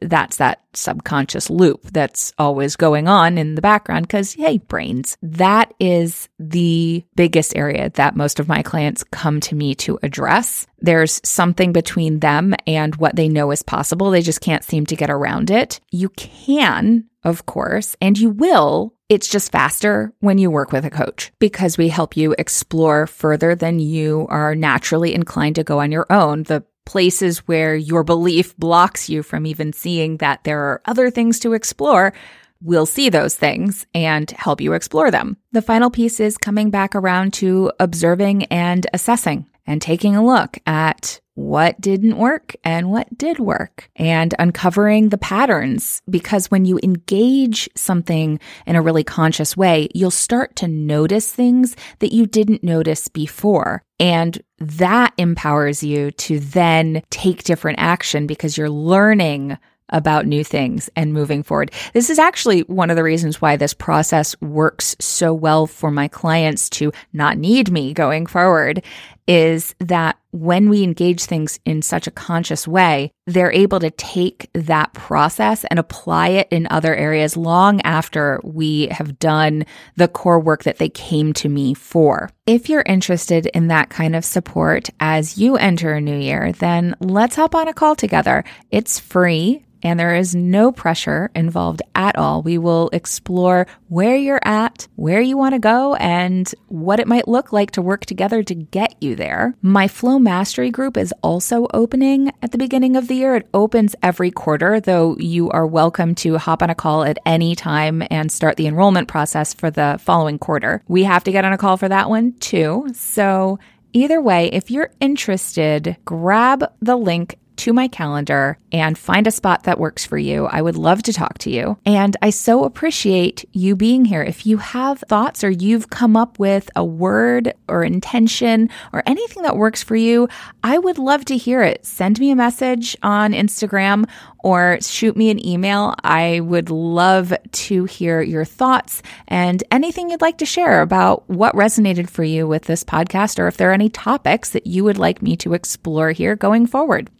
that's 0.00 0.36
that 0.36 0.62
subconscious 0.72 1.50
loop 1.50 1.82
that's 1.92 2.32
always 2.38 2.76
going 2.76 3.08
on 3.08 3.38
in 3.38 3.54
the 3.54 3.62
background 3.62 4.06
because, 4.06 4.34
hey, 4.34 4.58
brains. 4.58 5.16
That 5.22 5.74
is 5.80 6.28
the 6.38 7.04
biggest 7.16 7.56
area 7.56 7.90
that 7.90 8.16
most 8.16 8.40
of 8.40 8.48
my 8.48 8.62
clients 8.62 9.04
come 9.04 9.40
to 9.40 9.54
me 9.54 9.74
to 9.76 9.98
address. 10.02 10.66
There's 10.78 11.20
something 11.24 11.72
between 11.72 12.20
them 12.20 12.54
and 12.66 12.96
what 12.96 13.16
they 13.16 13.28
know 13.28 13.50
is 13.50 13.62
possible. 13.62 14.10
They 14.10 14.22
just 14.22 14.40
can't 14.40 14.64
seem 14.64 14.86
to 14.86 14.96
get 14.96 15.10
around 15.10 15.50
it. 15.50 15.80
You 15.90 16.08
can, 16.10 17.06
of 17.24 17.46
course, 17.46 17.96
and 18.00 18.18
you 18.18 18.30
will 18.30 18.94
it's 19.10 19.26
just 19.26 19.50
faster 19.50 20.12
when 20.20 20.38
you 20.38 20.52
work 20.52 20.70
with 20.70 20.84
a 20.84 20.90
coach 20.90 21.32
because 21.40 21.76
we 21.76 21.88
help 21.88 22.16
you 22.16 22.32
explore 22.38 23.08
further 23.08 23.56
than 23.56 23.80
you 23.80 24.24
are 24.30 24.54
naturally 24.54 25.14
inclined 25.14 25.56
to 25.56 25.64
go 25.64 25.80
on 25.80 25.90
your 25.90 26.06
own. 26.10 26.44
The 26.44 26.64
places 26.90 27.38
where 27.46 27.76
your 27.76 28.02
belief 28.02 28.56
blocks 28.56 29.08
you 29.08 29.22
from 29.22 29.46
even 29.46 29.72
seeing 29.72 30.16
that 30.16 30.42
there 30.42 30.58
are 30.58 30.82
other 30.86 31.08
things 31.08 31.38
to 31.38 31.52
explore, 31.52 32.12
we'll 32.60 32.84
see 32.84 33.08
those 33.08 33.36
things 33.36 33.86
and 33.94 34.28
help 34.32 34.60
you 34.60 34.72
explore 34.72 35.08
them. 35.08 35.36
The 35.52 35.62
final 35.62 35.88
piece 35.88 36.18
is 36.18 36.36
coming 36.36 36.68
back 36.68 36.96
around 36.96 37.32
to 37.34 37.70
observing 37.78 38.46
and 38.46 38.88
assessing 38.92 39.46
and 39.68 39.80
taking 39.80 40.16
a 40.16 40.26
look 40.26 40.58
at 40.66 41.20
what 41.40 41.80
didn't 41.80 42.18
work 42.18 42.54
and 42.64 42.90
what 42.90 43.16
did 43.16 43.38
work 43.38 43.90
and 43.96 44.34
uncovering 44.38 45.08
the 45.08 45.18
patterns. 45.18 46.02
Because 46.08 46.50
when 46.50 46.66
you 46.66 46.78
engage 46.82 47.68
something 47.74 48.38
in 48.66 48.76
a 48.76 48.82
really 48.82 49.02
conscious 49.02 49.56
way, 49.56 49.88
you'll 49.94 50.10
start 50.10 50.54
to 50.56 50.68
notice 50.68 51.32
things 51.32 51.76
that 52.00 52.12
you 52.12 52.26
didn't 52.26 52.62
notice 52.62 53.08
before. 53.08 53.82
And 53.98 54.40
that 54.58 55.14
empowers 55.16 55.82
you 55.82 56.10
to 56.12 56.38
then 56.40 57.02
take 57.08 57.44
different 57.44 57.78
action 57.80 58.26
because 58.26 58.58
you're 58.58 58.70
learning 58.70 59.56
about 59.92 60.26
new 60.26 60.44
things 60.44 60.88
and 60.94 61.12
moving 61.12 61.42
forward. 61.42 61.72
This 61.94 62.10
is 62.10 62.18
actually 62.20 62.60
one 62.60 62.90
of 62.90 62.96
the 62.96 63.02
reasons 63.02 63.40
why 63.40 63.56
this 63.56 63.74
process 63.74 64.40
works 64.40 64.94
so 65.00 65.34
well 65.34 65.66
for 65.66 65.90
my 65.90 66.06
clients 66.06 66.70
to 66.70 66.92
not 67.12 67.38
need 67.38 67.72
me 67.72 67.92
going 67.92 68.26
forward 68.26 68.84
is 69.30 69.76
that 69.78 70.18
when 70.32 70.68
we 70.68 70.82
engage 70.82 71.22
things 71.22 71.60
in 71.64 71.82
such 71.82 72.08
a 72.08 72.10
conscious 72.10 72.66
way, 72.66 73.12
they're 73.28 73.52
able 73.52 73.78
to 73.78 73.92
take 73.92 74.50
that 74.54 74.92
process 74.92 75.64
and 75.70 75.78
apply 75.78 76.30
it 76.30 76.48
in 76.50 76.66
other 76.68 76.96
areas 76.96 77.36
long 77.36 77.80
after 77.82 78.40
we 78.42 78.88
have 78.88 79.20
done 79.20 79.64
the 79.94 80.08
core 80.08 80.40
work 80.40 80.64
that 80.64 80.78
they 80.78 80.88
came 80.88 81.32
to 81.32 81.48
me 81.48 81.74
for. 81.74 82.28
If 82.44 82.68
you're 82.68 82.82
interested 82.86 83.46
in 83.46 83.68
that 83.68 83.88
kind 83.88 84.16
of 84.16 84.24
support 84.24 84.90
as 84.98 85.38
you 85.38 85.56
enter 85.56 85.92
a 85.94 86.00
new 86.00 86.18
year, 86.18 86.50
then 86.50 86.96
let's 86.98 87.36
hop 87.36 87.54
on 87.54 87.68
a 87.68 87.72
call 87.72 87.94
together. 87.94 88.42
It's 88.72 88.98
free 88.98 89.64
and 89.82 89.98
there 89.98 90.14
is 90.14 90.34
no 90.34 90.72
pressure 90.72 91.30
involved 91.34 91.82
at 91.94 92.16
all. 92.16 92.42
We 92.42 92.58
will 92.58 92.90
explore 92.92 93.66
where 93.88 94.16
you're 94.16 94.40
at, 94.44 94.86
where 94.96 95.20
you 95.20 95.36
want 95.36 95.54
to 95.54 95.58
go, 95.58 95.94
and 95.94 96.52
what 96.68 97.00
it 97.00 97.08
might 97.08 97.28
look 97.28 97.52
like 97.52 97.72
to 97.72 97.82
work 97.82 98.04
together 98.06 98.42
to 98.42 98.54
get 98.54 98.94
you 99.00 99.16
there. 99.20 99.54
My 99.62 99.86
Flow 99.86 100.18
Mastery 100.18 100.70
group 100.70 100.96
is 100.96 101.14
also 101.22 101.68
opening 101.72 102.32
at 102.42 102.50
the 102.50 102.58
beginning 102.58 102.96
of 102.96 103.06
the 103.06 103.14
year. 103.14 103.36
It 103.36 103.48
opens 103.54 103.94
every 104.02 104.32
quarter, 104.32 104.80
though 104.80 105.16
you 105.18 105.48
are 105.50 105.66
welcome 105.66 106.16
to 106.16 106.38
hop 106.38 106.62
on 106.62 106.70
a 106.70 106.74
call 106.74 107.04
at 107.04 107.18
any 107.24 107.54
time 107.54 108.02
and 108.10 108.32
start 108.32 108.56
the 108.56 108.66
enrollment 108.66 109.06
process 109.06 109.54
for 109.54 109.70
the 109.70 110.00
following 110.00 110.38
quarter. 110.38 110.82
We 110.88 111.04
have 111.04 111.22
to 111.24 111.32
get 111.32 111.44
on 111.44 111.52
a 111.52 111.58
call 111.58 111.76
for 111.76 111.88
that 111.88 112.10
one 112.10 112.32
too. 112.40 112.88
So 112.94 113.60
Either 113.92 114.22
way, 114.22 114.46
if 114.52 114.70
you're 114.70 114.92
interested, 115.00 115.96
grab 116.04 116.64
the 116.80 116.96
link 116.96 117.38
to 117.60 117.72
my 117.74 117.88
calendar 117.88 118.58
and 118.72 118.96
find 118.96 119.26
a 119.26 119.30
spot 119.30 119.64
that 119.64 119.78
works 119.78 120.06
for 120.06 120.16
you. 120.16 120.46
I 120.46 120.62
would 120.62 120.76
love 120.76 121.02
to 121.02 121.12
talk 121.12 121.36
to 121.38 121.50
you. 121.50 121.76
And 121.84 122.16
I 122.22 122.30
so 122.30 122.64
appreciate 122.64 123.44
you 123.52 123.76
being 123.76 124.06
here. 124.06 124.22
If 124.22 124.46
you 124.46 124.56
have 124.56 125.00
thoughts 125.00 125.44
or 125.44 125.50
you've 125.50 125.90
come 125.90 126.16
up 126.16 126.38
with 126.38 126.70
a 126.74 126.84
word 126.84 127.52
or 127.68 127.84
intention 127.84 128.70
or 128.94 129.02
anything 129.04 129.42
that 129.42 129.58
works 129.58 129.82
for 129.82 129.94
you, 129.94 130.28
I 130.64 130.78
would 130.78 130.98
love 130.98 131.26
to 131.26 131.36
hear 131.36 131.62
it. 131.62 131.84
Send 131.84 132.18
me 132.18 132.30
a 132.30 132.36
message 132.36 132.96
on 133.02 133.32
Instagram 133.32 134.08
or 134.38 134.78
shoot 134.80 135.14
me 135.14 135.30
an 135.30 135.44
email. 135.46 135.94
I 136.02 136.40
would 136.40 136.70
love 136.70 137.34
to 137.52 137.84
hear 137.84 138.22
your 138.22 138.46
thoughts 138.46 139.02
and 139.28 139.62
anything 139.70 140.08
you'd 140.08 140.22
like 140.22 140.38
to 140.38 140.46
share 140.46 140.80
about 140.80 141.28
what 141.28 141.54
resonated 141.54 142.08
for 142.08 142.24
you 142.24 142.46
with 142.46 142.62
this 142.62 142.84
podcast 142.84 143.38
or 143.38 143.48
if 143.48 143.58
there 143.58 143.70
are 143.70 143.74
any 143.74 143.90
topics 143.90 144.50
that 144.50 144.66
you 144.66 144.82
would 144.84 144.98
like 144.98 145.20
me 145.20 145.36
to 145.36 145.52
explore 145.52 146.12
here 146.12 146.36
going 146.36 146.66
forward. 146.66 147.10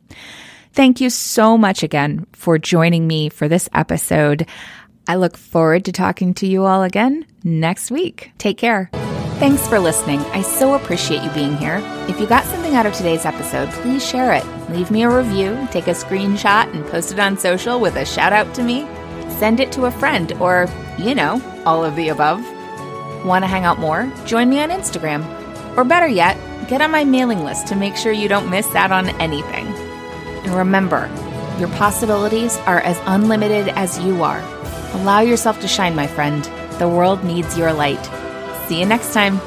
Thank 0.73 1.01
you 1.01 1.11
so 1.11 1.59
much 1.59 1.83
again 1.83 2.27
for 2.33 2.59
joining 2.59 3.07
me 3.07 3.29
for 3.29 3.49
this 3.49 3.69
episode. 3.73 4.47
I 5.09 5.17
look 5.17 5.37
forward 5.37 5.85
to 5.87 5.93
talking 5.93 6.35
to 6.35 6.47
you 6.47 6.65
all 6.65 6.83
again 6.83 7.27
next 7.43 7.91
week. 7.91 8.31
Take 8.39 8.59
care. 8.59 8.91
Thanks 9.41 9.67
for 9.67 9.81
listening. 9.81 10.21
I 10.21 10.43
so 10.43 10.75
appreciate 10.75 11.23
you 11.23 11.31
being 11.31 11.57
here. 11.57 11.83
If 12.09 12.21
you 12.21 12.27
got 12.27 12.45
something 12.45 12.75
out 12.75 12.87
of 12.87 12.93
today's 12.93 13.25
episode, 13.25 13.71
please 13.71 14.07
share 14.07 14.35
it. 14.35 14.45
Leave 14.69 14.91
me 14.91 15.03
a 15.03 15.11
review, 15.11 15.67
take 15.71 15.87
a 15.87 15.93
screenshot, 15.93 16.73
and 16.75 16.87
post 16.89 17.11
it 17.11 17.19
on 17.19 17.39
social 17.39 17.81
with 17.81 17.97
a 17.97 18.05
shout 18.05 18.35
out 18.35 18.55
to 18.55 18.63
me. 18.63 18.87
Send 19.39 19.59
it 19.59 19.73
to 19.73 19.87
a 19.87 19.91
friend, 19.91 20.33
or, 20.35 20.69
you 20.99 21.15
know, 21.15 21.41
all 21.65 21.83
of 21.83 21.97
the 21.97 22.11
above. 22.11 22.45
Want 23.25 23.43
to 23.43 23.49
hang 23.49 23.65
out 23.65 23.79
more? 23.79 24.13
Join 24.27 24.51
me 24.51 24.61
on 24.61 24.69
Instagram. 24.69 25.25
Or 25.77 25.85
better 25.85 26.07
yet, 26.07 26.37
get 26.69 26.83
on 26.83 26.91
my 26.91 27.05
mailing 27.05 27.43
list 27.43 27.67
to 27.69 27.77
make 27.77 27.97
sure 27.97 28.13
you 28.13 28.29
don't 28.29 28.51
miss 28.51 28.75
out 28.75 28.93
on 28.93 29.09
anything. 29.21 29.80
And 30.51 30.59
remember, 30.59 31.09
your 31.61 31.69
possibilities 31.79 32.57
are 32.67 32.81
as 32.81 33.01
unlimited 33.07 33.69
as 33.69 34.01
you 34.01 34.25
are. 34.25 34.41
Allow 34.95 35.21
yourself 35.21 35.61
to 35.61 35.69
shine, 35.69 35.95
my 35.95 36.09
friend. 36.09 36.43
The 36.81 36.89
world 36.89 37.23
needs 37.23 37.57
your 37.57 37.73
light. 37.73 38.05
See 38.67 38.81
you 38.81 38.87
next 38.87 39.15
time. 39.15 39.39